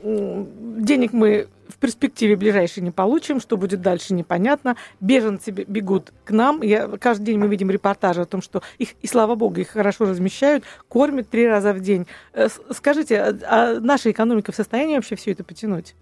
денег 0.04 1.14
мы 1.14 1.48
в 1.70 1.78
перспективе 1.78 2.36
ближайшей 2.36 2.82
не 2.82 2.92
получим, 2.92 3.40
что 3.40 3.58
будет 3.58 3.82
дальше 3.82 4.14
непонятно. 4.14 4.78
Беженцы 5.02 5.52
бе- 5.52 5.66
бегут 5.66 6.14
к 6.24 6.32
нам. 6.32 6.62
Я, 6.62 6.88
каждый 6.98 7.26
день 7.26 7.40
мы 7.40 7.48
видим 7.48 7.70
репортажи 7.70 8.22
о 8.22 8.26
том, 8.26 8.42
что 8.42 8.62
их, 8.78 8.90
и 9.02 9.08
слава 9.08 9.36
богу, 9.36 9.60
их 9.60 9.70
хорошо 9.70 10.06
размещают, 10.06 10.64
кормят 10.88 11.30
три 11.30 11.48
раза 11.48 11.74
в 11.74 11.82
день. 11.82 12.08
Э, 12.34 12.48
Скажите, 12.72 13.20
а, 13.22 13.38
а 13.48 13.80
наша 13.80 14.12
экономика 14.12 14.52
в 14.52 14.56
состоянии 14.56 14.96
вообще 14.96 15.16
все 15.16 15.32
это 15.32 15.44
потянуть? 15.44 15.96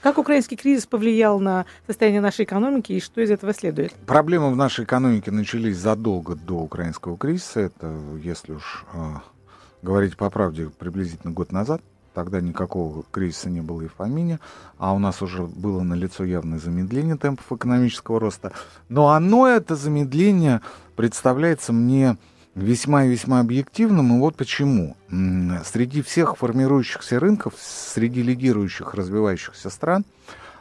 Как 0.00 0.16
украинский 0.16 0.56
кризис 0.56 0.86
повлиял 0.86 1.38
на 1.40 1.66
состояние 1.86 2.22
нашей 2.22 2.44
экономики 2.46 2.92
и 2.92 3.00
что 3.00 3.20
из 3.20 3.30
этого 3.30 3.52
следует? 3.52 3.92
Проблемы 4.06 4.50
в 4.50 4.56
нашей 4.56 4.84
экономике 4.84 5.30
начались 5.30 5.76
задолго 5.76 6.36
до 6.36 6.54
украинского 6.54 7.18
кризиса. 7.18 7.60
Это, 7.60 7.94
если 8.22 8.52
уж 8.52 8.86
э, 8.94 8.98
говорить 9.82 10.16
по 10.16 10.30
правде, 10.30 10.70
приблизительно 10.78 11.32
год 11.32 11.52
назад. 11.52 11.82
Тогда 12.14 12.40
никакого 12.40 13.04
кризиса 13.12 13.50
не 13.50 13.60
было 13.60 13.82
и 13.82 13.86
в 13.86 13.94
помине, 13.94 14.40
а 14.78 14.92
у 14.92 14.98
нас 14.98 15.22
уже 15.22 15.44
было 15.44 15.82
налицо 15.82 16.24
явное 16.24 16.58
замедление 16.58 17.16
темпов 17.16 17.52
экономического 17.52 18.18
роста. 18.18 18.52
Но 18.88 19.10
оно, 19.10 19.46
это 19.46 19.76
замедление, 19.76 20.60
представляется 20.96 21.72
мне 21.72 22.16
весьма 22.56 23.04
и 23.04 23.10
весьма 23.10 23.40
объективным. 23.40 24.16
И 24.16 24.18
вот 24.18 24.34
почему. 24.36 24.96
Среди 25.64 26.02
всех 26.02 26.36
формирующихся 26.36 27.20
рынков, 27.20 27.54
среди 27.58 28.22
лидирующих, 28.22 28.94
развивающихся 28.94 29.70
стран, 29.70 30.04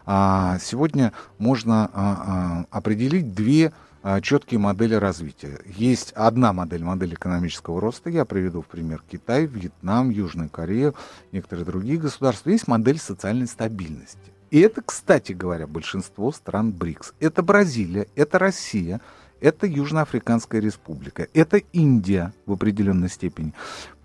а, 0.06 0.58
сегодня 0.60 1.14
можно 1.38 1.86
а, 1.86 1.90
а, 1.94 2.66
определить 2.78 3.34
две 3.34 3.74
четкие 4.22 4.60
модели 4.60 4.96
развития. 4.96 5.60
Есть 5.66 6.12
одна 6.14 6.54
модель, 6.54 6.84
модель 6.84 7.14
экономического 7.14 7.82
роста. 7.82 8.10
Я 8.10 8.26
приведу 8.26 8.62
в 8.62 8.68
пример 8.68 9.04
Китай, 9.10 9.46
Вьетнам, 9.46 10.10
Южную 10.10 10.50
Корею, 10.50 10.96
некоторые 11.32 11.66
другие 11.66 12.00
государства. 12.00 12.50
Есть 12.50 12.68
модель 12.68 13.00
социальной 13.00 13.48
стабильности. 13.48 14.34
И 14.52 14.60
это, 14.60 14.82
кстати 14.82 15.34
говоря, 15.34 15.68
большинство 15.68 16.32
стран 16.32 16.72
БРИКС. 16.72 17.14
Это 17.20 17.44
Бразилия, 17.44 18.08
это 18.16 18.40
Россия, 18.40 19.00
это 19.42 19.68
Южноафриканская 19.68 20.60
республика, 20.60 21.28
это 21.34 21.58
Индия 21.58 22.34
в 22.46 22.54
определенной 22.54 23.10
степени. 23.10 23.54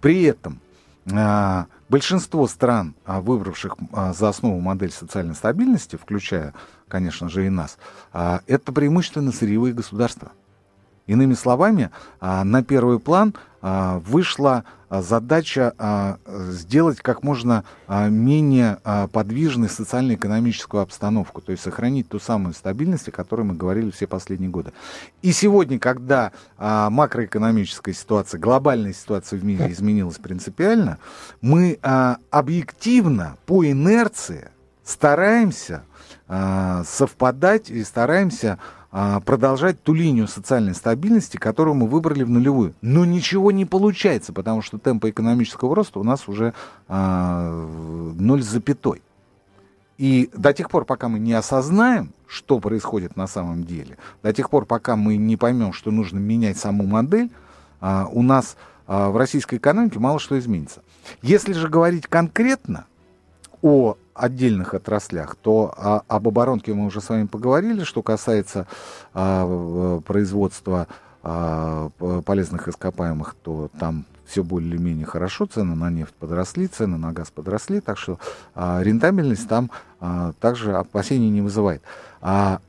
При 0.01 0.23
этом 0.25 0.61
а, 1.13 1.67
большинство 1.89 2.47
стран, 2.47 2.95
а, 3.05 3.21
выбравших 3.21 3.77
а, 3.93 4.13
за 4.13 4.29
основу 4.29 4.61
модель 4.61 4.91
социальной 4.91 5.35
стабильности, 5.35 5.97
включая, 5.97 6.55
конечно 6.89 7.29
же, 7.29 7.47
и 7.47 7.51
нас, 7.51 7.79
а, 8.13 8.41
это 8.47 8.73
преимущественно 8.73 9.33
сырьевые 9.33 9.75
государства. 9.75 10.33
Иными 11.07 11.35
словами, 11.35 11.91
а, 12.21 12.45
на 12.45 12.63
первый 12.65 12.99
план 12.99 13.35
а, 13.61 13.99
вышла 13.99 14.65
задача 14.91 16.21
сделать 16.29 16.99
как 16.99 17.25
можно 17.25 17.65
менее 17.89 18.79
подвижной 19.13 19.69
социально-экономическую 19.69 20.81
обстановку, 20.85 21.41
то 21.41 21.51
есть 21.51 21.65
сохранить 21.65 22.09
ту 22.09 22.21
самую 22.21 22.55
стабильность, 22.55 23.09
о 23.09 23.11
которой 23.11 23.43
мы 23.43 23.55
говорили 23.55 23.91
все 23.91 24.07
последние 24.07 24.51
годы. 24.51 24.73
И 25.21 25.33
сегодня, 25.33 25.81
когда 25.81 26.31
макроэкономическая 26.59 27.93
ситуация, 27.93 28.39
глобальная 28.39 28.93
ситуация 28.93 29.41
в 29.41 29.45
мире 29.45 29.73
изменилась 29.73 30.19
принципиально, 30.19 30.99
мы 31.41 31.81
объективно 32.31 33.37
по 33.47 33.69
инерции 33.69 34.49
стараемся 34.85 35.83
совпадать 36.27 37.71
и 37.71 37.85
стараемся 37.85 38.59
а, 38.97 39.19
продолжать 39.19 39.83
ту 39.83 39.93
линию 39.93 40.29
социальной 40.29 40.73
стабильности, 40.73 41.37
которую 41.37 41.75
мы 41.75 41.89
выбрали 41.89 42.23
в 42.23 42.31
нулевую. 42.31 42.75
Но 42.81 43.05
ничего 43.05 43.51
не 43.51 43.65
получается, 43.65 44.33
потому 44.33 44.63
что 44.63 44.79
темпы 44.79 45.11
экономического 45.11 45.75
роста 45.75 45.99
у 45.99 46.05
нас 46.05 46.29
уже 46.29 46.55
а, 46.87 47.51
ноль 48.17 48.45
запятой. 48.45 49.03
И 49.99 50.31
до 50.33 50.53
тех 50.53 50.71
пор, 50.71 50.85
пока 50.85 51.09
мы 51.09 51.19
не 51.19 51.33
осознаем, 51.33 52.13
что 52.29 52.61
происходит 52.61 53.17
на 53.17 53.27
самом 53.27 53.65
деле, 53.65 53.99
до 54.23 54.33
тех 54.33 54.49
пор, 54.49 54.65
пока 54.65 54.95
мы 54.95 55.17
не 55.17 55.37
поймем, 55.37 55.73
что 55.73 55.91
нужно 55.91 56.21
менять 56.21 56.57
саму 56.57 56.87
модель, 56.87 57.33
а, 57.81 58.09
у 58.13 58.23
нас 58.23 58.57
а, 58.87 59.11
в 59.11 59.17
российской 59.17 59.57
экономике 59.57 59.99
мало 59.99 60.21
что 60.21 60.39
изменится. 60.39 60.83
Если 61.21 61.53
же 61.53 61.67
говорить 61.67 62.07
конкретно 62.07 62.87
о 63.61 63.97
отдельных 64.15 64.75
отраслях, 64.75 65.37
то 65.37 65.75
а, 65.77 66.03
об 66.09 66.29
оборонке 66.29 66.73
мы 66.73 66.87
уже 66.87 67.01
с 67.01 67.09
вами 67.09 67.27
поговорили. 67.27 67.85
Что 67.85 68.03
касается 68.03 68.67
а, 69.13 70.01
производства 70.01 70.87
а, 71.23 71.91
полезных 72.25 72.69
ископаемых, 72.69 73.35
то 73.43 73.71
там 73.79 74.05
все 74.27 74.43
более-менее 74.43 75.07
хорошо, 75.07 75.47
цены 75.47 75.75
на 75.75 75.91
нефть 75.91 76.15
подросли, 76.15 76.67
цены 76.67 76.97
на 76.97 77.13
газ 77.13 77.31
подросли, 77.31 77.81
так 77.81 77.99
что 77.99 78.19
а, 78.55 78.81
рентабельность 78.83 79.49
там 79.49 79.71
а, 80.01 80.33
также 80.41 80.77
опасений 80.77 81.29
не 81.31 81.43
вызывает. 81.43 81.83
А, 82.21 82.61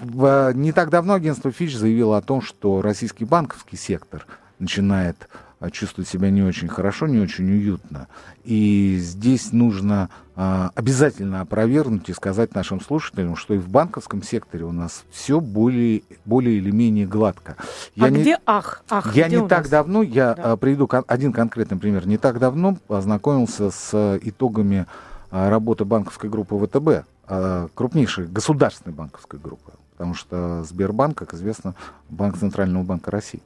в- 0.00 0.52
не 0.54 0.72
так 0.72 0.90
давно 0.90 1.14
агентство 1.14 1.50
Фич 1.50 1.76
заявило 1.76 2.16
о 2.16 2.22
том, 2.22 2.40
что 2.40 2.80
российский 2.82 3.24
банковский 3.24 3.76
сектор 3.76 4.26
начинает 4.58 5.28
а, 5.62 5.70
чувствовать 5.70 6.08
себя 6.08 6.28
не 6.30 6.42
очень 6.42 6.66
хорошо, 6.66 7.06
не 7.06 7.20
очень 7.20 7.48
уютно. 7.48 8.08
И 8.42 8.96
здесь 9.00 9.52
нужно 9.52 10.10
а, 10.34 10.70
обязательно 10.74 11.40
опровергнуть 11.40 12.08
и 12.08 12.12
сказать 12.12 12.54
нашим 12.56 12.80
слушателям, 12.80 13.36
что 13.36 13.54
и 13.54 13.58
в 13.58 13.68
банковском 13.68 14.24
секторе 14.24 14.64
у 14.64 14.72
нас 14.72 15.04
все 15.12 15.38
более, 15.40 16.02
более 16.24 16.56
или 16.56 16.72
менее 16.72 17.06
гладко. 17.06 17.56
а 17.98 18.10
не- 18.10 18.20
где 18.22 18.38
ах? 18.44 18.82
ах 18.90 19.14
я 19.14 19.28
где 19.28 19.40
не 19.40 19.48
так 19.48 19.60
нас? 19.60 19.68
давно, 19.68 20.02
я 20.02 20.34
Да. 20.34 20.52
а, 20.52 20.56
приведу 20.56 20.88
один 21.06 21.32
конкретный 21.32 21.78
пример. 21.78 22.08
Не 22.08 22.18
так 22.18 22.40
давно 22.40 22.76
ознакомился 22.88 23.70
с 23.70 24.18
итогами 24.20 24.86
работы 25.30 25.84
банковской 25.84 26.28
группы 26.28 26.56
ВТБ, 26.58 27.06
крупнейшей 27.74 28.26
государственной 28.26 28.92
банковской 28.94 29.38
группы, 29.38 29.72
потому 29.92 30.12
что 30.14 30.62
Сбербанк, 30.64 31.16
как 31.16 31.32
известно, 31.34 31.74
банк 32.10 32.36
Центрального 32.36 32.82
банка 32.82 33.10
России. 33.12 33.40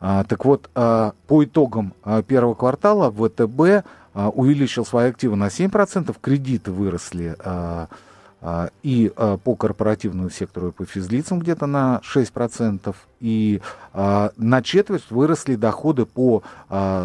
А, 0.00 0.24
так 0.24 0.44
вот, 0.44 0.70
а, 0.74 1.12
по 1.26 1.44
итогам 1.44 1.92
а, 2.02 2.22
первого 2.22 2.54
квартала 2.54 3.10
ВТБ 3.10 3.86
увеличил 4.34 4.84
свои 4.84 5.10
активы 5.10 5.36
на 5.36 5.46
7%, 5.46 6.16
кредиты 6.20 6.72
выросли 6.72 7.36
и 8.82 9.12
по 9.44 9.54
корпоративному 9.54 10.30
сектору, 10.30 10.68
и 10.68 10.72
по 10.72 10.84
физлицам 10.84 11.38
где-то 11.38 11.66
на 11.66 12.00
6%, 12.02 12.92
и 13.20 13.62
на 13.94 14.62
четверть 14.64 15.04
выросли 15.10 15.54
доходы 15.54 16.06
по, 16.06 16.42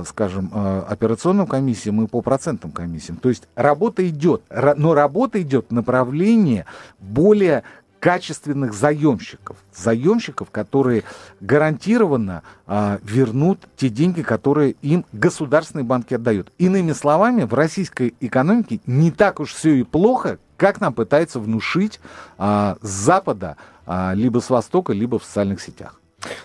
скажем, 0.08 0.49
операционным 0.89 1.45
комиссиям 1.45 2.03
и 2.03 2.08
по 2.08 2.21
процентным 2.21 2.71
комиссиям. 2.71 3.17
То 3.17 3.29
есть 3.29 3.47
работа 3.53 4.10
идет, 4.10 4.41
но 4.49 4.95
работа 4.95 5.39
идет 5.39 5.67
в 5.69 5.73
направлении 5.73 6.65
более 6.97 7.62
качественных 8.06 8.76
заемщиков, 8.76 9.58
заемщиков, 9.74 10.52
которые 10.52 11.02
гарантированно 11.41 12.44
а, 12.68 13.00
вернут 13.04 13.62
те 13.78 13.89
деньги, 13.89 14.22
которые 14.22 14.76
им 14.84 15.06
государственные 15.12 15.86
банки 15.86 16.13
отдают. 16.13 16.52
Иными 16.60 16.91
словами, 16.91 17.46
в 17.46 17.56
российской 17.56 18.13
экономике 18.20 18.80
не 18.86 19.10
так 19.10 19.39
уж 19.39 19.56
все 19.56 19.72
и 19.72 19.82
плохо, 19.82 20.38
как 20.56 20.82
нам 20.82 20.94
пытаются 20.94 21.39
внушить 21.39 22.00
а, 22.38 22.78
с 22.80 22.88
Запада, 22.88 23.58
а, 23.88 24.13
либо 24.13 24.38
с 24.38 24.52
Востока, 24.52 24.94
либо 24.94 25.18
в 25.18 25.24
социальных 25.24 25.60
сетях. 25.60 26.00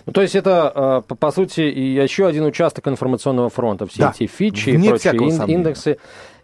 Ну, 0.07 0.13
то 0.13 0.21
есть 0.21 0.35
это, 0.35 1.03
э, 1.09 1.15
по, 1.15 1.31
сути, 1.31 1.61
еще 1.61 2.27
один 2.27 2.45
участок 2.45 2.87
информационного 2.87 3.49
фронта. 3.49 3.87
Все 3.87 3.99
Да, 3.99 4.13
эти 4.15 4.27
фичи 4.27 4.69
и 4.69 4.87
прочие 4.89 5.13
ин- 5.13 5.31
сомнения. 5.31 5.63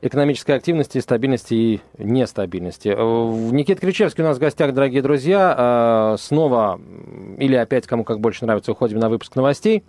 Экономической 0.01 0.51
активности, 0.51 0.99
стабильности 0.99 1.53
и 1.53 1.81
нестабильности. 1.97 2.89
Э, 2.89 3.51
Никита 3.51 3.81
Кричевский 3.81 4.23
у 4.23 4.27
нас 4.27 4.37
в 4.37 4.39
гостях, 4.39 4.73
дорогие 4.73 5.01
друзья. 5.01 6.13
Э, 6.13 6.17
Снова, 6.19 6.79
или 7.37 7.55
опять, 7.55 7.87
кому 7.87 8.03
как 8.03 8.19
больше 8.19 8.45
нравится, 8.45 8.71
уходим 8.71 8.99
на 8.99 9.09
выпуск 9.09 9.35
новостей. 9.35 9.83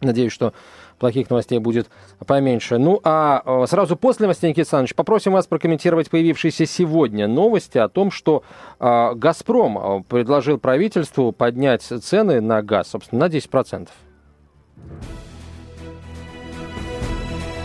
Надеюсь, 0.00 0.32
что 0.32 0.52
плохих 0.98 1.30
новостей 1.30 1.58
будет 1.58 1.88
поменьше. 2.26 2.78
Ну, 2.78 3.00
а 3.04 3.42
э, 3.44 3.66
сразу 3.68 3.96
после 3.96 4.24
новостей, 4.24 4.48
Никита 4.50 4.62
Александрович, 4.62 4.94
попросим 4.94 5.32
вас 5.32 5.46
прокомментировать 5.46 6.10
появившиеся 6.10 6.66
сегодня 6.66 7.28
новости 7.28 7.78
о 7.78 7.88
том, 7.88 8.10
что 8.10 8.42
«Газпром» 8.80 10.04
предложил 10.04 10.58
правительству 10.58 11.32
поднять 11.32 11.82
цены 11.82 12.40
на 12.40 12.62
газ, 12.62 12.88
собственно, 12.88 13.28
на 13.28 13.30
10%. 13.30 13.88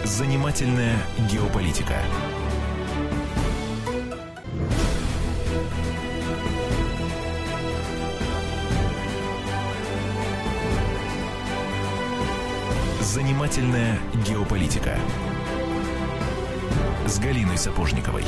Занимательная 0.07 0.95
геополитика. 1.29 1.95
Занимательная 13.01 13.99
геополитика 14.25 14.97
с 17.05 17.19
Галиной 17.19 17.57
Сапожниковой. 17.57 18.23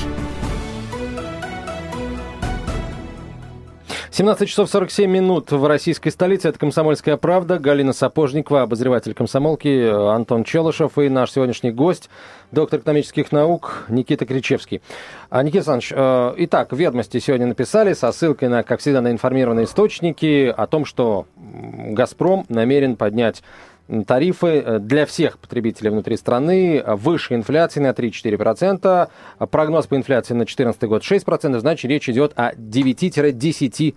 17 4.11 4.49
часов 4.49 4.69
47 4.71 5.09
минут 5.09 5.51
в 5.51 5.67
российской 5.67 6.09
столице. 6.09 6.49
Это 6.49 6.57
«Комсомольская 6.57 7.15
правда». 7.15 7.59
Галина 7.59 7.93
Сапожникова, 7.93 8.63
обозреватель 8.63 9.13
комсомолки, 9.13 9.87
Антон 9.87 10.43
Челышев 10.43 10.97
и 10.97 11.09
наш 11.09 11.31
сегодняшний 11.31 11.69
гость, 11.69 12.09
доктор 12.51 12.79
экономических 12.79 13.31
наук 13.31 13.85
Никита 13.87 14.25
Кричевский. 14.25 14.81
А, 15.29 15.43
Никита 15.43 15.73
Александрович, 15.73 15.93
э, 15.95 16.33
итак, 16.45 16.73
ведомости 16.73 17.19
сегодня 17.19 17.45
написали 17.45 17.93
со 17.93 18.11
ссылкой 18.11 18.49
на, 18.49 18.63
как 18.63 18.79
всегда, 18.79 19.01
на 19.01 19.11
информированные 19.11 19.65
источники 19.65 20.47
о 20.57 20.65
том, 20.65 20.85
что 20.85 21.27
«Газпром» 21.37 22.45
намерен 22.49 22.95
поднять 22.95 23.43
тарифы 24.06 24.47
э, 24.47 24.80
для 24.80 25.06
всех 25.06 25.39
потребителей 25.39 25.89
внутри 25.89 26.17
страны 26.17 26.84
выше 26.86 27.36
инфляции 27.36 27.80
на 27.80 27.91
3-4%. 27.91 29.10
Прогноз 29.49 29.88
по 29.88 29.95
инфляции 29.95 30.34
на 30.34 30.45
2014 30.45 30.84
год 30.84 31.04
6%. 31.04 31.60
Значит, 31.60 31.89
речь 31.89 32.10
идет 32.10 32.34
о 32.36 32.54
9-10%. 32.54 33.95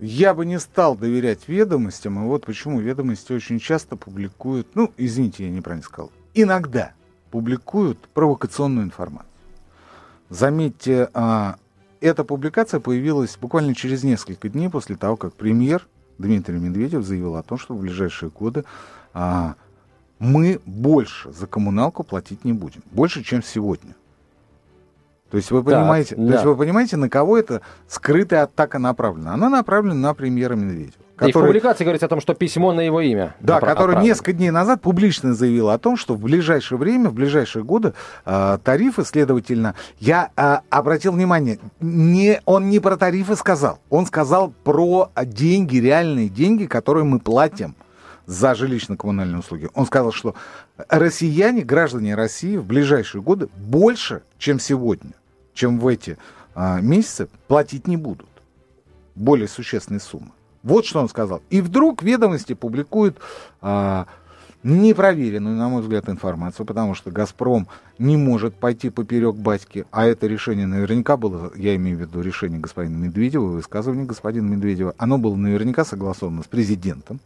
Я 0.00 0.34
бы 0.34 0.44
не 0.44 0.58
стал 0.58 0.96
доверять 0.96 1.48
ведомостям, 1.48 2.22
и 2.22 2.26
вот 2.26 2.44
почему 2.46 2.80
ведомости 2.80 3.32
очень 3.32 3.58
часто 3.60 3.96
публикуют, 3.96 4.74
ну, 4.74 4.92
извините, 4.96 5.44
я 5.44 5.50
неправильно 5.50 5.84
сказал, 5.84 6.10
иногда 6.34 6.92
публикуют 7.30 7.98
провокационную 8.12 8.86
информацию. 8.86 9.30
Заметьте, 10.30 11.08
а, 11.14 11.56
эта 12.00 12.24
публикация 12.24 12.80
появилась 12.80 13.36
буквально 13.40 13.74
через 13.74 14.02
несколько 14.02 14.48
дней 14.48 14.68
после 14.68 14.96
того, 14.96 15.16
как 15.16 15.32
премьер 15.34 15.86
Дмитрий 16.18 16.58
Медведев 16.58 17.04
заявил 17.04 17.36
о 17.36 17.42
том, 17.42 17.58
что 17.58 17.74
в 17.74 17.80
ближайшие 17.80 18.30
годы 18.30 18.64
а, 19.12 19.54
мы 20.18 20.60
больше 20.64 21.32
за 21.32 21.46
коммуналку 21.46 22.04
платить 22.04 22.44
не 22.44 22.52
будем. 22.52 22.82
Больше, 22.92 23.22
чем 23.22 23.42
сегодня. 23.42 23.94
То 25.30 25.36
есть 25.38 25.50
вы 25.50 25.64
понимаете, 25.64 26.14
да, 26.16 26.26
то 26.26 26.32
есть 26.34 26.44
вы 26.44 26.56
понимаете, 26.56 26.96
на 26.96 27.08
кого 27.08 27.36
это 27.36 27.62
скрытая 27.88 28.44
атака 28.44 28.78
направлена? 28.78 29.34
Она 29.34 29.48
направлена 29.48 29.94
на 29.94 30.14
премьера 30.14 30.54
Медведева. 30.54 31.03
Который... 31.16 31.30
И 31.30 31.32
в 31.32 31.46
публикации 31.46 31.84
говорится 31.84 32.06
о 32.06 32.08
том, 32.08 32.20
что 32.20 32.34
письмо 32.34 32.72
на 32.72 32.80
его 32.80 33.00
имя. 33.00 33.36
Да, 33.38 33.58
опра- 33.58 33.66
который 33.66 34.02
несколько 34.02 34.32
дней 34.32 34.50
назад 34.50 34.82
публично 34.82 35.32
заявил 35.32 35.70
о 35.70 35.78
том, 35.78 35.96
что 35.96 36.14
в 36.14 36.20
ближайшее 36.20 36.76
время, 36.76 37.10
в 37.10 37.14
ближайшие 37.14 37.62
годы 37.62 37.94
э, 38.24 38.58
тарифы, 38.64 39.04
следовательно, 39.04 39.76
я 40.00 40.30
э, 40.36 40.58
обратил 40.70 41.12
внимание, 41.12 41.60
не, 41.80 42.40
он 42.46 42.68
не 42.68 42.80
про 42.80 42.96
тарифы 42.96 43.36
сказал, 43.36 43.78
он 43.90 44.06
сказал 44.06 44.52
про 44.64 45.10
деньги, 45.24 45.76
реальные 45.76 46.28
деньги, 46.28 46.66
которые 46.66 47.04
мы 47.04 47.20
платим 47.20 47.76
за 48.26 48.52
жилищно-коммунальные 48.52 49.38
услуги. 49.38 49.68
Он 49.74 49.86
сказал, 49.86 50.10
что 50.10 50.34
россияне, 50.88 51.62
граждане 51.62 52.14
России 52.14 52.56
в 52.56 52.64
ближайшие 52.64 53.22
годы 53.22 53.48
больше, 53.56 54.22
чем 54.38 54.58
сегодня, 54.58 55.12
чем 55.52 55.78
в 55.78 55.86
эти 55.86 56.18
а, 56.54 56.80
месяцы, 56.80 57.28
платить 57.46 57.86
не 57.86 57.96
будут. 57.96 58.28
Более 59.14 59.46
существенные 59.46 60.00
суммы. 60.00 60.32
Вот 60.64 60.86
что 60.86 61.00
он 61.00 61.08
сказал. 61.08 61.42
И 61.50 61.60
вдруг 61.60 62.02
ведомости 62.02 62.54
публикуют 62.54 63.18
а, 63.60 64.06
непроверенную, 64.62 65.56
на 65.56 65.68
мой 65.68 65.82
взгляд, 65.82 66.08
информацию, 66.08 66.64
потому 66.64 66.94
что 66.94 67.10
«Газпром» 67.10 67.68
не 67.98 68.16
может 68.16 68.54
пойти 68.54 68.88
поперек 68.88 69.36
батьки, 69.36 69.84
а 69.90 70.06
это 70.06 70.26
решение 70.26 70.66
наверняка 70.66 71.18
было, 71.18 71.52
я 71.54 71.76
имею 71.76 71.98
в 71.98 72.00
виду 72.00 72.22
решение 72.22 72.58
господина 72.58 72.96
Медведева, 72.96 73.44
высказывание 73.44 74.06
господина 74.06 74.48
Медведева, 74.48 74.94
оно 74.96 75.18
было 75.18 75.36
наверняка 75.36 75.84
согласовано 75.84 76.42
с 76.42 76.46
президентом. 76.46 77.20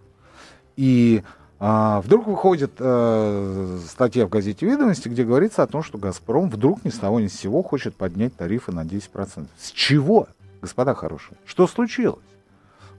И 0.77 1.23
а, 1.61 2.01
вдруг 2.01 2.27
выходит 2.27 2.73
а, 2.81 3.79
статья 3.89 4.27
в 4.27 4.31
газете 4.31 4.67
«Ведомости», 4.67 5.09
где 5.09 5.23
говорится 5.23 5.63
о 5.63 5.69
том, 5.69 5.85
что 5.85 5.97
«Газпром» 5.97 6.51
вдруг 6.51 6.85
ни 6.85 6.91
с 6.91 6.99
того 6.99 7.21
ни 7.21 7.29
с 7.29 7.35
сего 7.39 7.63
хочет 7.63 7.95
поднять 7.95 8.35
тарифы 8.35 8.73
на 8.73 8.83
10%. 8.83 9.47
С 9.57 9.71
чего, 9.71 10.27
господа 10.61 10.95
хорошие? 10.95 11.39
Что 11.47 11.69
случилось? 11.69 12.19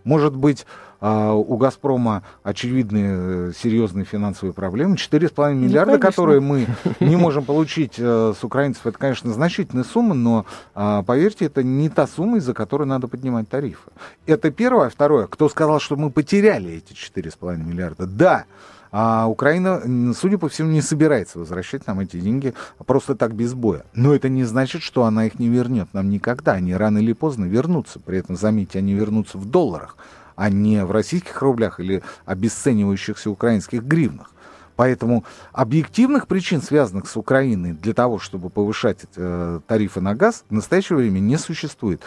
Может 0.03 0.35
быть, 0.35 0.65
а, 1.01 1.33
у 1.33 1.55
«Газпрома» 1.55 2.23
очевидные 2.43 3.49
э, 3.49 3.51
серьезные 3.57 4.03
финансовые 4.03 4.53
проблемы. 4.53 4.95
4,5 4.95 5.53
ну, 5.53 5.67
миллиарда, 5.67 5.93
ну, 5.93 5.99
которые 5.99 6.41
мы 6.41 6.67
не 6.99 7.15
можем 7.15 7.45
получить 7.45 7.93
э, 7.97 8.33
с 8.37 8.43
украинцев, 8.43 8.85
это, 8.85 8.97
конечно, 8.97 9.31
значительная 9.31 9.85
сумма, 9.85 10.13
но, 10.13 10.45
а, 10.75 11.03
поверьте, 11.03 11.45
это 11.45 11.63
не 11.63 11.89
та 11.89 12.05
сумма, 12.05 12.37
из-за 12.37 12.53
которой 12.53 12.85
надо 12.85 13.07
поднимать 13.07 13.47
тарифы. 13.47 13.89
Это 14.25 14.51
первое. 14.51 14.89
Второе, 14.89 15.27
кто 15.27 15.47
сказал, 15.47 15.79
что 15.79 15.95
мы 15.95 16.09
потеряли 16.09 16.73
эти 16.73 16.91
4,5 16.91 17.57
миллиарда? 17.57 18.05
Да, 18.05 18.45
а 18.91 19.27
Украина, 19.27 20.13
судя 20.13 20.37
по 20.37 20.49
всему, 20.49 20.71
не 20.71 20.81
собирается 20.81 21.39
возвращать 21.39 21.85
нам 21.85 21.99
эти 21.99 22.19
деньги 22.19 22.53
просто 22.85 23.15
так 23.15 23.35
без 23.35 23.53
боя. 23.53 23.83
Но 23.93 24.13
это 24.15 24.29
не 24.29 24.43
значит, 24.43 24.81
что 24.81 25.03
она 25.03 25.25
их 25.25 25.37
не 25.39 25.47
вернет 25.47 25.93
нам 25.93 26.09
никогда. 26.09 26.53
Они 26.53 26.73
рано 26.73 26.97
или 26.97 27.13
поздно 27.13 27.45
вернутся. 27.45 27.99
При 27.99 28.17
этом, 28.17 28.35
заметьте, 28.35 28.79
они 28.79 28.93
вернутся 28.93 29.37
в 29.37 29.45
долларах, 29.45 29.95
а 30.35 30.49
не 30.49 30.83
в 30.83 30.91
российских 30.91 31.41
рублях 31.41 31.79
или 31.79 32.01
обесценивающихся 32.25 33.29
украинских 33.29 33.83
гривнах. 33.83 34.31
Поэтому 34.75 35.25
объективных 35.51 36.25
причин, 36.25 36.61
связанных 36.61 37.09
с 37.09 37.17
Украиной, 37.17 37.73
для 37.73 37.93
того, 37.93 38.17
чтобы 38.17 38.49
повышать 38.49 38.99
э, 39.17 39.59
тарифы 39.67 39.99
на 39.99 40.15
газ, 40.15 40.45
в 40.49 40.53
настоящее 40.53 40.97
время 40.97 41.19
не 41.19 41.37
существует. 41.37 42.01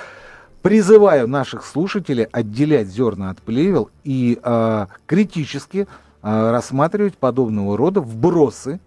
Призываю 0.62 1.28
наших 1.28 1.66
слушателей 1.66 2.24
отделять 2.24 2.88
зерна 2.88 3.28
от 3.28 3.42
плевел 3.42 3.90
и 4.04 4.40
э, 4.42 4.86
критически 5.06 5.86
рассматривать 6.22 7.18
подобного 7.18 7.76
рода 7.76 8.00
вбросы, 8.00 8.80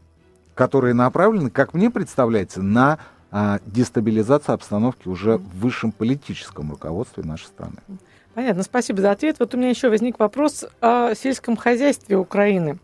которые 0.53 0.93
направлены, 0.93 1.49
как 1.49 1.73
мне 1.73 1.89
представляется, 1.89 2.61
на 2.61 2.97
а, 3.31 3.59
дестабилизацию 3.65 4.53
обстановки 4.53 5.09
уже 5.09 5.37
в 5.37 5.59
высшем 5.59 5.91
политическом 5.91 6.71
руководстве 6.71 7.23
нашей 7.23 7.47
страны. 7.47 7.77
Понятно, 8.35 8.63
спасибо 8.63 9.01
за 9.01 9.11
ответ. 9.11 9.37
Вот 9.39 9.55
у 9.55 9.57
меня 9.57 9.69
еще 9.69 9.87
возник 9.87 10.19
вопрос 10.19 10.65
о 10.81 11.15
сельском 11.15 11.55
хозяйстве 11.55 12.17
Украины. 12.17 12.79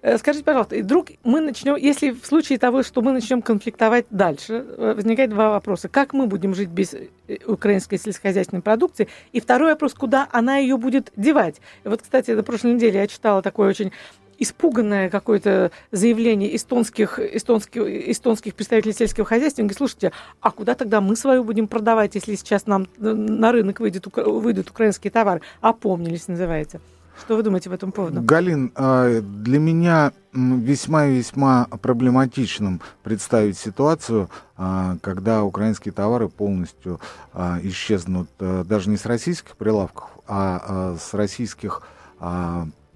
Э, 0.00 0.16
скажите, 0.16 0.44
пожалуйста, 0.44 0.76
вдруг 0.76 1.08
мы 1.24 1.40
начнем, 1.40 1.74
если 1.74 2.10
в 2.10 2.24
случае 2.24 2.58
того, 2.60 2.84
что 2.84 3.02
мы 3.02 3.10
начнем 3.10 3.42
конфликтовать 3.42 4.06
дальше, 4.10 4.64
э, 4.64 4.94
возникает 4.94 5.30
два 5.30 5.50
вопроса. 5.50 5.88
Как 5.88 6.12
мы 6.12 6.28
будем 6.28 6.54
жить 6.54 6.68
без 6.68 6.94
э, 6.94 7.08
украинской 7.46 7.98
сельскохозяйственной 7.98 8.62
продукции? 8.62 9.08
И 9.32 9.40
второй 9.40 9.72
вопрос, 9.72 9.94
куда 9.94 10.28
она 10.30 10.58
ее 10.58 10.76
будет 10.76 11.12
девать? 11.16 11.60
Вот, 11.82 12.02
кстати, 12.02 12.30
на 12.30 12.44
прошлой 12.44 12.74
неделе 12.74 13.00
я 13.00 13.08
читала 13.08 13.42
такое 13.42 13.70
очень 13.70 13.90
испуганное 14.38 15.10
какое-то 15.10 15.70
заявление 15.90 16.54
эстонских, 16.56 17.18
эстонских, 17.18 17.82
эстонских 17.82 18.54
представителей 18.54 18.92
сельского 18.92 19.26
хозяйства. 19.26 19.62
Они 19.62 19.68
говорят, 19.68 19.78
слушайте, 19.78 20.12
а 20.40 20.50
куда 20.50 20.74
тогда 20.74 21.00
мы 21.00 21.16
свою 21.16 21.44
будем 21.44 21.68
продавать, 21.68 22.14
если 22.14 22.34
сейчас 22.34 22.66
нам 22.66 22.86
на 22.98 23.52
рынок 23.52 23.80
выйдет, 23.80 24.06
выйдут 24.16 24.70
украинские 24.70 25.10
товары? 25.10 25.42
Опомнились, 25.60 26.28
называется. 26.28 26.80
Что 27.20 27.36
вы 27.36 27.42
думаете 27.42 27.70
по 27.70 27.74
этому 27.74 27.92
поводу? 27.92 28.20
Галин, 28.22 28.72
а, 28.74 29.20
для 29.20 29.58
меня 29.58 30.12
весьма 30.32 31.06
и 31.06 31.18
весьма 31.18 31.66
проблематичным 31.66 32.80
представить 33.02 33.58
ситуацию, 33.58 34.30
а, 34.56 34.96
когда 35.02 35.44
украинские 35.44 35.92
товары 35.92 36.28
полностью 36.28 37.00
а, 37.32 37.58
исчезнут 37.62 38.28
даже 38.38 38.90
не 38.90 38.96
с 38.96 39.06
российских 39.06 39.56
прилавков, 39.56 40.10
а 40.26 40.96
с 40.98 41.14
российских 41.14 41.82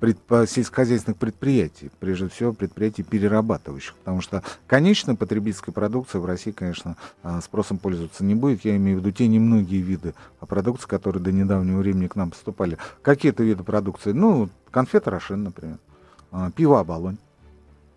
сельскохозяйственных 0.01 1.19
предприятий, 1.19 1.91
прежде 2.01 2.29
всего 2.29 2.53
предприятий 2.53 3.03
перерабатывающих, 3.03 3.95
потому 3.95 4.21
что 4.21 4.43
конечная 4.67 5.15
потребительская 5.15 5.73
продукция 5.73 6.21
в 6.21 6.27
России, 6.27 6.51
конечно, 6.51 6.97
а, 7.23 7.41
спросом 7.41 7.79
пользоваться 7.79 8.25
не 8.25 8.35
будет. 8.35 8.65
Я 8.65 8.77
имею 8.77 8.99
в 8.99 9.01
виду 9.01 9.13
те 9.13 9.27
немногие 9.27 9.81
виды 9.81 10.15
продукции, 10.41 10.87
которые 10.87 11.23
до 11.23 11.33
недавнего 11.33 11.79
времени 11.79 12.07
к 12.07 12.17
нам 12.17 12.31
поступали. 12.31 12.79
Какие 13.03 13.33
это 13.33 13.43
виды 13.43 13.65
продукции? 13.65 14.13
Ну, 14.13 14.51
конфеты 14.71 15.11
Рошен, 15.11 15.45
например, 15.45 15.79
а, 16.31 16.51
пиво 16.51 16.81
Оболонь. 16.81 17.19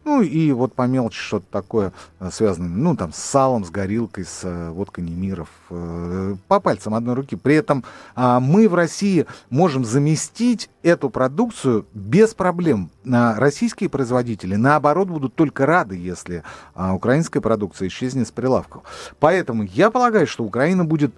Ну 0.05 0.21
и 0.21 0.51
вот 0.51 0.73
по 0.73 0.87
мелочи 0.87 1.19
что-то 1.19 1.45
такое 1.51 1.93
э, 2.19 2.29
связанное, 2.31 2.69
ну 2.69 2.95
там 2.95 3.11
с 3.11 3.17
салом, 3.17 3.65
с 3.65 3.69
горилкой, 3.69 4.25
с 4.25 4.41
э, 4.43 4.69
водкой 4.69 5.03
Немиров, 5.03 5.49
э, 5.69 6.35
по 6.47 6.59
пальцам 6.59 6.95
одной 6.95 7.15
руки. 7.15 7.35
При 7.35 7.55
этом 7.55 7.83
а, 8.15 8.39
мы 8.39 8.69
в 8.69 8.75
России 8.75 9.25
можем 9.49 9.83
заместить 9.83 10.69
эту 10.83 11.09
продукцию 11.09 11.85
без 11.93 12.33
проблем. 12.33 12.89
А, 13.11 13.35
российские 13.35 13.89
производители, 13.89 14.55
наоборот, 14.55 15.09
будут 15.09 15.35
только 15.35 15.65
рады, 15.65 15.97
если 15.97 16.43
а, 16.73 16.93
украинская 16.93 17.41
продукция 17.41 17.89
исчезнет 17.89 18.27
с 18.27 18.31
прилавков. 18.31 18.83
Поэтому 19.19 19.63
я 19.63 19.91
полагаю, 19.91 20.27
что 20.27 20.43
Украина 20.43 20.85
будет 20.85 21.13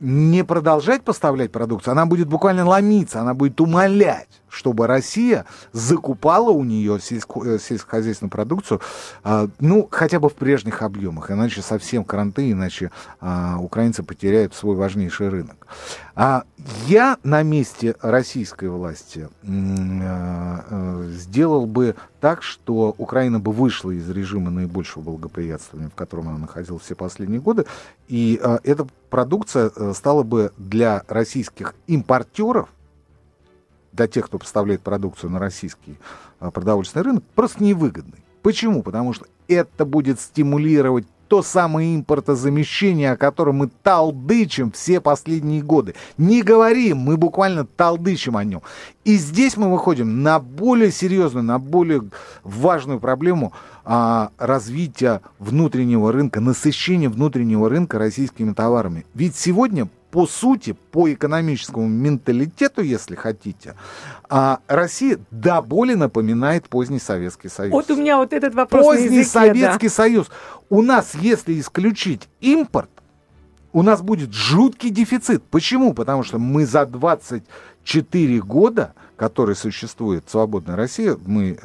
не 0.00 0.44
продолжать 0.44 1.02
поставлять 1.02 1.50
продукцию, 1.50 1.92
она 1.92 2.06
будет 2.06 2.28
буквально 2.28 2.64
ломиться, 2.64 3.20
она 3.20 3.34
будет 3.34 3.60
умолять, 3.60 4.28
чтобы 4.48 4.86
Россия 4.86 5.44
закупала 5.72 6.50
у 6.50 6.64
нее 6.64 6.98
сельско- 6.98 7.46
э, 7.46 7.58
сельскохозяйственную 7.58 8.30
продукцию, 8.30 8.80
а, 9.22 9.48
ну, 9.60 9.88
хотя 9.90 10.20
бы 10.20 10.28
в 10.28 10.34
прежних 10.34 10.82
объемах, 10.82 11.30
иначе 11.30 11.62
совсем 11.62 12.04
кранты, 12.04 12.50
иначе 12.50 12.90
а, 13.20 13.56
украинцы 13.60 14.02
потеряют 14.02 14.54
свой 14.54 14.76
важнейший 14.76 15.28
рынок. 15.28 15.66
А 16.14 16.44
я 16.86 17.18
на 17.22 17.42
месте 17.42 17.94
российской 18.00 18.68
власти 18.68 19.28
а, 19.44 21.04
сделал 21.12 21.66
бы 21.66 21.94
так, 22.20 22.42
что 22.42 22.94
Украина 22.98 23.38
бы 23.38 23.52
вышла 23.52 23.90
из 23.92 24.08
режима 24.10 24.50
наибольшего 24.50 25.02
благоприятствования, 25.02 25.90
в 25.90 25.94
котором 25.94 26.28
она 26.28 26.38
находилась 26.38 26.82
все 26.82 26.94
последние 26.94 27.40
годы, 27.40 27.66
и 28.08 28.40
а, 28.42 28.58
эта 28.64 28.86
продукция 29.10 29.70
стала 29.94 30.22
бы 30.22 30.52
для 30.56 31.02
российских 31.08 31.74
импортеров, 31.86 32.68
для 33.98 34.06
тех, 34.06 34.26
кто 34.26 34.38
поставляет 34.38 34.80
продукцию 34.80 35.30
на 35.30 35.38
российский 35.38 35.98
продовольственный 36.38 37.04
рынок, 37.04 37.24
просто 37.34 37.62
невыгодной. 37.62 38.24
Почему? 38.42 38.82
Потому 38.82 39.12
что 39.12 39.26
это 39.48 39.84
будет 39.84 40.20
стимулировать 40.20 41.06
то 41.26 41.42
самое 41.42 41.94
импортозамещение, 41.94 43.12
о 43.12 43.16
котором 43.16 43.56
мы 43.56 43.70
талдычим 43.82 44.72
все 44.72 45.00
последние 45.00 45.62
годы. 45.62 45.94
Не 46.16 46.42
говорим, 46.42 46.98
мы 46.98 47.18
буквально 47.18 47.66
талдычим 47.66 48.36
о 48.36 48.44
нем. 48.44 48.62
И 49.04 49.16
здесь 49.16 49.56
мы 49.56 49.70
выходим 49.70 50.22
на 50.22 50.40
более 50.40 50.90
серьезную, 50.90 51.44
на 51.44 51.58
более 51.58 52.02
важную 52.44 52.98
проблему 52.98 53.52
а, 53.84 54.30
развития 54.38 55.20
внутреннего 55.38 56.12
рынка, 56.12 56.40
насыщения 56.40 57.10
внутреннего 57.10 57.68
рынка 57.68 57.98
российскими 57.98 58.54
товарами. 58.54 59.04
Ведь 59.14 59.36
сегодня 59.36 59.88
по 60.10 60.26
сути, 60.26 60.76
по 60.90 61.12
экономическому 61.12 61.86
менталитету, 61.86 62.82
если 62.82 63.14
хотите, 63.14 63.74
а 64.28 64.60
Россия 64.66 65.18
до 65.30 65.60
боли 65.60 65.94
напоминает 65.94 66.68
поздний 66.68 66.98
Советский 66.98 67.48
Союз. 67.48 67.72
Вот 67.72 67.90
у 67.90 67.96
меня 67.96 68.16
вот 68.16 68.32
этот 68.32 68.54
вопрос 68.54 68.84
Поздний 68.84 69.18
языке, 69.18 69.24
Советский 69.24 69.88
да. 69.88 69.94
Союз. 69.94 70.30
У 70.70 70.82
нас, 70.82 71.14
если 71.14 71.58
исключить 71.60 72.28
импорт, 72.40 72.90
у 73.72 73.82
нас 73.82 74.00
будет 74.00 74.32
жуткий 74.32 74.90
дефицит. 74.90 75.42
Почему? 75.44 75.92
Потому 75.92 76.22
что 76.22 76.38
мы 76.38 76.64
за 76.64 76.86
24 76.86 78.40
года, 78.40 78.94
которые 79.16 79.56
существует 79.56 80.24
свободная 80.28 80.76
Россия, 80.76 81.16
мы 81.26 81.58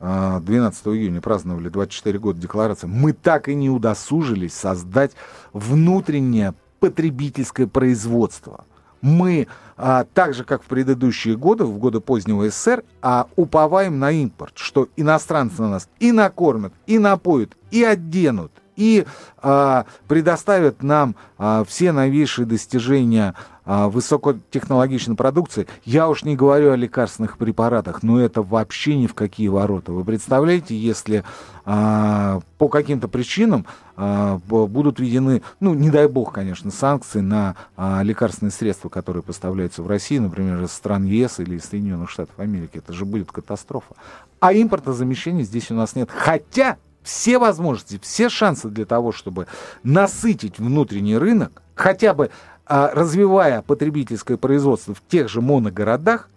12 0.00 0.86
июня 0.86 1.20
праздновали 1.20 1.68
24 1.68 2.18
года 2.18 2.40
декларации, 2.40 2.86
мы 2.86 3.12
так 3.12 3.48
и 3.48 3.54
не 3.54 3.68
удосужились 3.68 4.54
создать 4.54 5.12
внутреннее 5.52 6.54
потребительское 6.80 7.66
производство. 7.66 8.64
Мы, 9.02 9.46
а, 9.76 10.04
так 10.12 10.34
же 10.34 10.44
как 10.44 10.62
в 10.62 10.66
предыдущие 10.66 11.36
годы, 11.36 11.64
в 11.64 11.78
годы 11.78 12.00
позднего 12.00 12.48
СССР, 12.50 12.84
а, 13.00 13.28
уповаем 13.36 13.98
на 13.98 14.10
импорт, 14.10 14.52
что 14.56 14.88
иностранцы 14.96 15.62
на 15.62 15.70
нас 15.70 15.88
и 16.00 16.12
накормят, 16.12 16.72
и 16.86 16.98
напоят, 16.98 17.56
и 17.70 17.82
оденут, 17.82 18.52
и 18.76 19.06
а, 19.38 19.86
предоставят 20.08 20.82
нам 20.82 21.16
а, 21.38 21.64
все 21.64 21.92
новейшие 21.92 22.46
достижения 22.46 23.34
а, 23.64 23.88
высокотехнологичной 23.88 25.16
продукции. 25.16 25.66
Я 25.84 26.08
уж 26.08 26.24
не 26.24 26.34
говорю 26.36 26.72
о 26.72 26.76
лекарственных 26.76 27.38
препаратах, 27.38 28.02
но 28.02 28.20
это 28.20 28.42
вообще 28.42 28.96
ни 28.96 29.06
в 29.06 29.14
какие 29.14 29.48
ворота. 29.48 29.92
Вы 29.92 30.04
представляете, 30.04 30.76
если 30.76 31.24
а, 31.64 32.40
по 32.58 32.68
каким-то 32.68 33.06
причинам 33.06 33.66
а, 33.96 34.38
будут 34.46 34.98
введены, 34.98 35.42
ну, 35.60 35.74
не 35.74 35.90
дай 35.90 36.08
бог, 36.08 36.32
конечно, 36.32 36.70
санкции 36.70 37.20
на 37.20 37.54
а, 37.76 38.02
лекарственные 38.02 38.50
средства, 38.50 38.88
которые 38.88 39.22
поставляются 39.22 39.82
в 39.82 39.88
Россию, 39.88 40.22
например, 40.22 40.62
из 40.62 40.72
стран 40.72 41.04
ЕС 41.04 41.38
или 41.38 41.56
из 41.56 41.64
Соединенных 41.64 42.10
Штатов 42.10 42.38
Америки. 42.38 42.78
Это 42.78 42.92
же 42.92 43.04
будет 43.04 43.30
катастрофа. 43.30 43.94
А 44.40 44.54
импортозамещения 44.54 45.44
здесь 45.44 45.70
у 45.70 45.74
нас 45.74 45.94
нет. 45.94 46.08
Хотя 46.10 46.78
все 47.02 47.38
возможности, 47.38 47.98
все 48.02 48.28
шансы 48.28 48.68
для 48.68 48.84
того, 48.84 49.12
чтобы 49.12 49.46
насытить 49.82 50.58
внутренний 50.58 51.16
рынок, 51.16 51.62
хотя 51.74 52.14
бы 52.14 52.30
а, 52.66 52.90
развивая 52.94 53.62
потребительское 53.62 54.36
производство 54.36 54.94
в 54.94 55.02
тех 55.08 55.28
же 55.28 55.40
моногородах, 55.40 56.28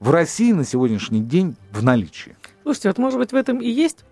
в 0.00 0.10
России 0.10 0.52
на 0.52 0.64
сегодняшний 0.64 1.20
день 1.20 1.56
в 1.72 1.82
наличии. 1.82 2.36
Слушайте, 2.62 2.88
вот 2.88 2.98
может 2.98 3.18
быть 3.18 3.32
в 3.32 3.36
этом 3.36 3.60
и 3.60 3.68
есть 3.68 4.04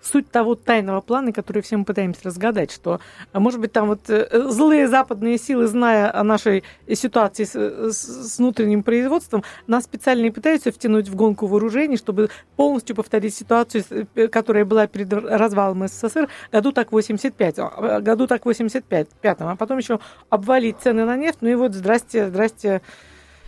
суть 0.00 0.30
того 0.30 0.54
тайного 0.54 1.00
плана, 1.00 1.32
который 1.32 1.62
все 1.62 1.76
мы 1.76 1.84
пытаемся 1.84 2.20
разгадать, 2.24 2.70
что, 2.70 3.00
а, 3.32 3.40
может 3.40 3.60
быть, 3.60 3.72
там 3.72 3.88
вот 3.88 4.08
э, 4.08 4.48
злые 4.48 4.88
западные 4.88 5.38
силы, 5.38 5.66
зная 5.66 6.14
о 6.14 6.24
нашей 6.24 6.64
ситуации 6.92 7.44
с, 7.44 7.54
с, 7.54 8.38
внутренним 8.38 8.82
производством, 8.82 9.44
нас 9.66 9.84
специально 9.84 10.26
и 10.26 10.30
пытаются 10.30 10.72
втянуть 10.72 11.08
в 11.08 11.14
гонку 11.14 11.46
вооружений, 11.46 11.96
чтобы 11.96 12.30
полностью 12.56 12.96
повторить 12.96 13.34
ситуацию, 13.34 13.84
э, 14.14 14.28
которая 14.28 14.64
была 14.64 14.86
перед 14.86 15.12
развалом 15.12 15.86
СССР 15.86 16.28
году 16.50 16.72
так 16.72 16.92
85, 16.92 17.58
а, 17.58 18.00
году 18.00 18.26
так 18.26 18.46
85, 18.46 19.08
пятом, 19.20 19.48
а 19.48 19.56
потом 19.56 19.78
еще 19.78 20.00
обвалить 20.30 20.76
цены 20.82 21.04
на 21.04 21.16
нефть, 21.16 21.38
ну 21.40 21.48
и 21.48 21.54
вот 21.54 21.74
здрасте, 21.74 22.28
здрасте, 22.28 22.80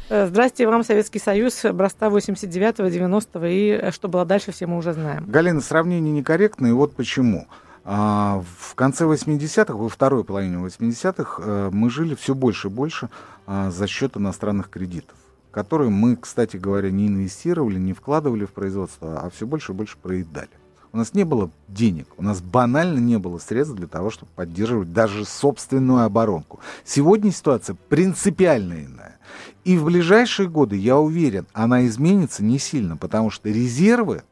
Здрасте 0.09 0.67
вам, 0.67 0.85
Советский 0.85 1.19
Союз, 1.19 1.65
образца 1.65 2.09
89-го, 2.09 2.87
90-го, 2.87 3.47
и 3.47 3.69
э, 3.71 3.91
что 3.93 4.09
было 4.09 4.25
дальше, 4.25 4.53
все 4.53 4.67
мы 4.67 4.77
уже 4.77 4.93
знаем. 4.93 5.25
Галина, 5.27 5.61
сравнение 5.61 6.13
некорректное, 6.13 6.71
и 6.71 6.73
вот 6.73 6.95
почему. 6.95 7.47
А, 7.85 8.43
в 8.59 8.75
конце 8.75 9.05
80-х, 9.05 9.75
во 9.75 9.89
второй 9.89 10.25
половине 10.25 10.57
80-х, 10.57 11.43
э, 11.43 11.71
мы 11.73 11.91
жили 11.91 12.15
все 12.15 12.35
больше 12.35 12.69
и 12.69 12.71
больше 12.71 13.09
а, 13.47 13.71
за 13.71 13.87
счет 13.87 14.17
иностранных 14.17 14.71
кредитов, 14.71 15.17
которые 15.51 15.91
мы, 15.91 16.17
кстати 16.17 16.57
говоря, 16.57 16.91
не 16.91 17.09
инвестировали, 17.09 17.79
не 17.79 17.93
вкладывали 17.93 18.45
в 18.45 18.53
производство, 18.53 19.21
а 19.21 19.31
все 19.31 19.47
больше 19.47 19.73
и 19.73 19.75
больше 19.75 19.97
проедали. 19.97 20.51
У 20.93 20.99
нас 20.99 21.15
не 21.15 21.25
было 21.25 21.51
денег, 21.69 22.07
у 22.19 22.23
нас 22.23 22.43
банально 22.43 22.99
не 22.99 23.19
было 23.19 23.39
средств 23.39 23.75
для 23.75 23.87
того, 23.87 24.11
чтобы 24.11 24.31
поддерживать 24.37 24.93
даже 24.93 25.25
собственную 25.25 26.05
оборонку. 26.05 26.61
Сегодня 26.85 27.33
ситуация 27.33 27.77
принципиально 27.89 28.85
иная. 28.85 29.19
И 29.65 29.77
в 29.77 29.85
ближайшие 29.85 30.49
годы, 30.49 30.77
я 30.77 30.99
уверен, 30.99 31.47
она 31.53 31.87
изменится 31.87 32.45
не 32.45 32.59
сильно, 32.59 32.97
потому 32.97 33.31
что 33.31 33.49
резервы 33.49 34.23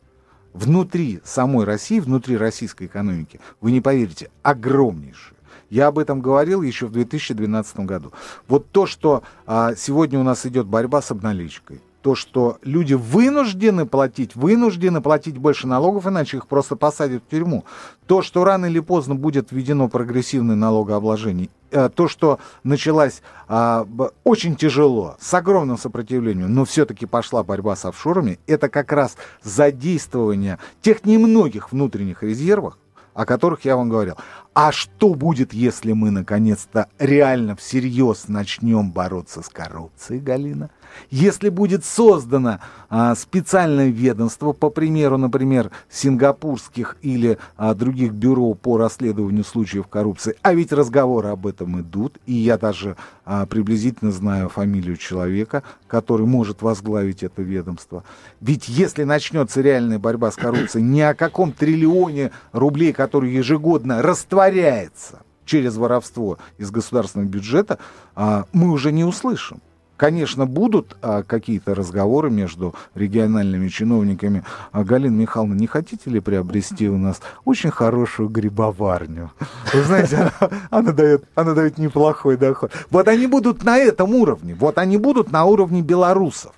внутри 0.52 1.20
самой 1.24 1.64
России, 1.64 2.00
внутри 2.00 2.36
российской 2.36 2.86
экономики, 2.86 3.40
вы 3.60 3.72
не 3.72 3.80
поверите, 3.80 4.30
огромнейшие. 4.42 5.36
Я 5.68 5.86
об 5.86 5.98
этом 5.98 6.20
говорил 6.20 6.62
еще 6.62 6.86
в 6.86 6.92
2012 6.92 7.80
году. 7.80 8.12
Вот 8.48 8.70
то, 8.70 8.86
что 8.86 9.22
а, 9.46 9.74
сегодня 9.76 10.18
у 10.18 10.24
нас 10.24 10.44
идет 10.44 10.66
борьба 10.66 11.00
с 11.00 11.12
обналичкой, 11.12 11.80
то, 12.02 12.14
что 12.14 12.58
люди 12.62 12.94
вынуждены 12.94 13.86
платить, 13.86 14.34
вынуждены 14.34 15.00
платить 15.00 15.38
больше 15.38 15.68
налогов, 15.68 16.06
иначе 16.06 16.38
их 16.38 16.48
просто 16.48 16.74
посадят 16.74 17.22
в 17.22 17.30
тюрьму. 17.30 17.64
То, 18.06 18.22
что 18.22 18.42
рано 18.42 18.66
или 18.66 18.80
поздно 18.80 19.14
будет 19.14 19.52
введено 19.52 19.88
прогрессивное 19.88 20.56
налогообложение, 20.56 21.50
то, 21.70 22.08
что 22.08 22.38
началась 22.64 23.22
а, 23.48 23.86
очень 24.24 24.56
тяжело, 24.56 25.16
с 25.20 25.32
огромным 25.34 25.78
сопротивлением, 25.78 26.54
но 26.54 26.64
все-таки 26.64 27.06
пошла 27.06 27.42
борьба 27.42 27.76
с 27.76 27.84
офшорами, 27.84 28.38
это 28.46 28.68
как 28.68 28.92
раз 28.92 29.16
задействование 29.42 30.58
тех 30.82 31.04
немногих 31.04 31.72
внутренних 31.72 32.22
резервов, 32.22 32.76
о 33.14 33.26
которых 33.26 33.64
я 33.64 33.76
вам 33.76 33.88
говорил. 33.88 34.16
А 34.54 34.72
что 34.72 35.14
будет, 35.14 35.52
если 35.52 35.92
мы 35.92 36.10
наконец-то 36.10 36.88
реально 36.98 37.56
всерьез 37.56 38.28
начнем 38.28 38.90
бороться 38.90 39.42
с 39.42 39.48
коррупцией, 39.48 40.20
Галина? 40.20 40.70
Если 41.10 41.48
будет 41.48 41.84
создано 41.84 42.60
а, 42.88 43.14
специальное 43.14 43.88
ведомство, 43.88 44.52
по 44.52 44.70
примеру, 44.70 45.16
например, 45.16 45.70
сингапурских 45.88 46.96
или 47.02 47.38
а, 47.56 47.74
других 47.74 48.12
бюро 48.12 48.54
по 48.54 48.78
расследованию 48.78 49.44
случаев 49.44 49.86
коррупции, 49.86 50.36
а 50.42 50.54
ведь 50.54 50.72
разговоры 50.72 51.28
об 51.28 51.46
этом 51.46 51.80
идут, 51.80 52.18
и 52.26 52.32
я 52.34 52.58
даже 52.58 52.96
а, 53.24 53.46
приблизительно 53.46 54.10
знаю 54.10 54.48
фамилию 54.48 54.96
человека, 54.96 55.62
который 55.86 56.26
может 56.26 56.62
возглавить 56.62 57.22
это 57.22 57.42
ведомство. 57.42 58.04
Ведь 58.40 58.68
если 58.68 59.04
начнется 59.04 59.60
реальная 59.60 59.98
борьба 59.98 60.30
с 60.30 60.36
коррупцией, 60.36 60.84
ни 60.84 61.00
о 61.00 61.14
каком 61.14 61.52
триллионе 61.52 62.32
рублей, 62.52 62.92
который 62.92 63.32
ежегодно 63.32 64.02
растворяется 64.02 65.20
через 65.44 65.76
воровство 65.76 66.38
из 66.58 66.70
государственного 66.70 67.28
бюджета, 67.28 67.78
а, 68.14 68.46
мы 68.52 68.70
уже 68.70 68.92
не 68.92 69.04
услышим. 69.04 69.60
Конечно, 70.00 70.46
будут 70.46 70.96
а, 71.02 71.22
какие-то 71.22 71.74
разговоры 71.74 72.30
между 72.30 72.74
региональными 72.94 73.68
чиновниками. 73.68 74.44
А, 74.72 74.82
Галина 74.82 75.14
Михайловна, 75.14 75.52
не 75.52 75.66
хотите 75.66 76.08
ли 76.08 76.20
приобрести 76.20 76.88
у 76.88 76.96
нас 76.96 77.20
очень 77.44 77.70
хорошую 77.70 78.30
грибоварню? 78.30 79.30
Вы 79.74 79.82
знаете, 79.82 80.16
она, 80.16 80.32
она, 80.70 80.92
дает, 80.92 81.24
она 81.34 81.52
дает 81.52 81.76
неплохой 81.76 82.38
доход. 82.38 82.72
Вот 82.90 83.08
они 83.08 83.26
будут 83.26 83.62
на 83.62 83.76
этом 83.76 84.14
уровне. 84.14 84.54
Вот 84.54 84.78
они 84.78 84.96
будут 84.96 85.32
на 85.32 85.44
уровне 85.44 85.82
белорусов 85.82 86.54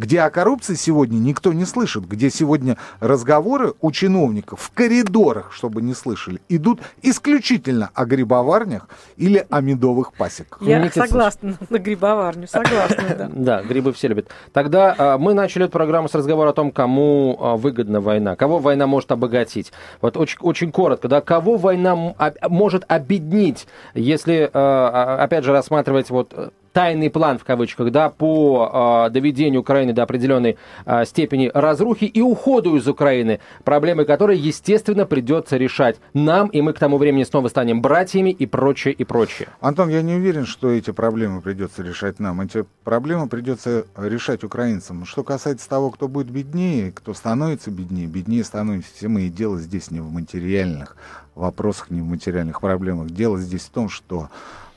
где 0.00 0.22
о 0.22 0.30
коррупции 0.30 0.74
сегодня 0.76 1.18
никто 1.18 1.52
не 1.52 1.66
слышит, 1.66 2.08
где 2.08 2.30
сегодня 2.30 2.78
разговоры 3.00 3.74
у 3.82 3.92
чиновников 3.92 4.60
в 4.60 4.70
коридорах, 4.70 5.52
чтобы 5.52 5.82
не 5.82 5.92
слышали, 5.92 6.40
идут 6.48 6.80
исключительно 7.02 7.90
о 7.92 8.06
грибоварнях 8.06 8.88
или 9.18 9.46
о 9.50 9.60
медовых 9.60 10.14
пасеках. 10.14 10.62
Я 10.62 10.78
Никита 10.78 11.06
согласна 11.06 11.58
на 11.68 11.78
грибоварню, 11.78 12.48
согласна, 12.48 13.14
да. 13.18 13.30
Да, 13.50 13.62
грибы 13.62 13.92
все 13.92 14.08
любят. 14.08 14.28
Тогда 14.54 14.94
а, 14.96 15.18
мы 15.18 15.34
начали 15.34 15.64
эту 15.64 15.72
программу 15.72 16.08
с 16.08 16.14
разговора 16.14 16.50
о 16.50 16.52
том, 16.54 16.70
кому 16.70 17.36
а, 17.38 17.56
выгодна 17.58 18.00
война, 18.00 18.36
кого 18.36 18.58
война 18.58 18.86
может 18.86 19.12
обогатить. 19.12 19.70
Вот 20.00 20.16
очень, 20.16 20.38
очень 20.40 20.72
коротко, 20.72 21.08
да, 21.08 21.20
кого 21.20 21.56
война 21.56 22.14
может 22.48 22.84
обеднить, 22.88 23.66
если, 23.92 24.48
а, 24.54 25.18
опять 25.22 25.44
же, 25.44 25.52
рассматривать 25.52 26.08
вот 26.08 26.52
тайный 26.72 27.10
план, 27.10 27.38
в 27.38 27.44
кавычках, 27.44 27.90
да, 27.90 28.10
по 28.10 29.06
э, 29.06 29.10
доведению 29.10 29.60
Украины 29.60 29.92
до 29.92 30.02
определенной 30.02 30.56
э, 30.86 31.04
степени 31.04 31.50
разрухи 31.52 32.04
и 32.04 32.20
уходу 32.20 32.76
из 32.76 32.86
Украины, 32.86 33.40
проблемы 33.64 34.04
которой, 34.04 34.38
естественно, 34.38 35.06
придется 35.06 35.56
решать 35.56 35.96
нам, 36.14 36.48
и 36.48 36.60
мы 36.62 36.72
к 36.72 36.78
тому 36.78 36.98
времени 36.98 37.24
снова 37.24 37.48
станем 37.48 37.82
братьями 37.82 38.30
и 38.30 38.46
прочее, 38.46 38.94
и 38.94 39.04
прочее. 39.04 39.48
Антон, 39.60 39.88
я 39.88 40.02
не 40.02 40.14
уверен, 40.14 40.46
что 40.46 40.70
эти 40.70 40.90
проблемы 40.92 41.40
придется 41.40 41.82
решать 41.82 42.20
нам. 42.20 42.40
Эти 42.40 42.64
проблемы 42.84 43.28
придется 43.28 43.86
решать 43.96 44.44
украинцам. 44.44 45.04
Что 45.04 45.24
касается 45.24 45.68
того, 45.68 45.90
кто 45.90 46.08
будет 46.08 46.30
беднее, 46.30 46.92
кто 46.92 47.14
становится 47.14 47.70
беднее, 47.70 48.06
беднее 48.06 48.44
становится 48.44 48.94
все 48.94 49.08
мы, 49.08 49.22
и 49.22 49.28
дело 49.28 49.58
здесь 49.58 49.90
не 49.90 50.00
в 50.00 50.10
материальных 50.12 50.96
вопросах, 51.34 51.90
не 51.90 52.00
в 52.00 52.04
материальных 52.04 52.60
проблемах. 52.60 53.10
Дело 53.10 53.38
здесь 53.38 53.62
в 53.62 53.70
том, 53.70 53.88
что... 53.88 54.28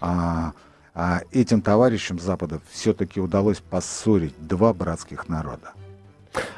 А, 0.01 0.53
а 0.95 1.21
этим 1.31 1.61
товарищам 1.61 2.19
Запада 2.19 2.59
все-таки 2.71 3.19
удалось 3.19 3.59
поссорить 3.59 4.33
два 4.39 4.73
братских 4.73 5.27
народа. 5.29 5.73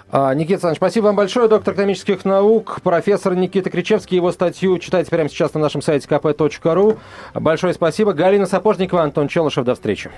А, 0.10 0.34
Никита 0.34 0.54
Александрович, 0.54 0.78
спасибо 0.78 1.06
вам 1.06 1.16
большое. 1.16 1.48
Доктор 1.50 1.74
экономических 1.74 2.24
наук, 2.26 2.80
профессор 2.82 3.36
Никита 3.36 3.70
Кричевский. 3.70 4.18
Его 4.18 4.32
статью 4.32 4.78
читайте 4.80 5.10
прямо 5.10 5.30
сейчас 5.30 5.54
на 5.54 5.60
нашем 5.60 5.82
сайте 5.82 6.08
kp.ru. 6.08 6.98
Большое 7.34 7.74
спасибо. 7.74 8.14
Галина 8.14 8.46
Сапожникова, 8.46 9.04
Антон 9.04 9.28
Челышев. 9.28 9.66
До 9.66 9.76
встречи. 9.76 10.12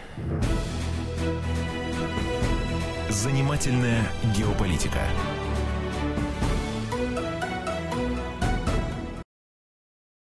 Занимательная 3.09 4.03
геополитика. 4.35 4.99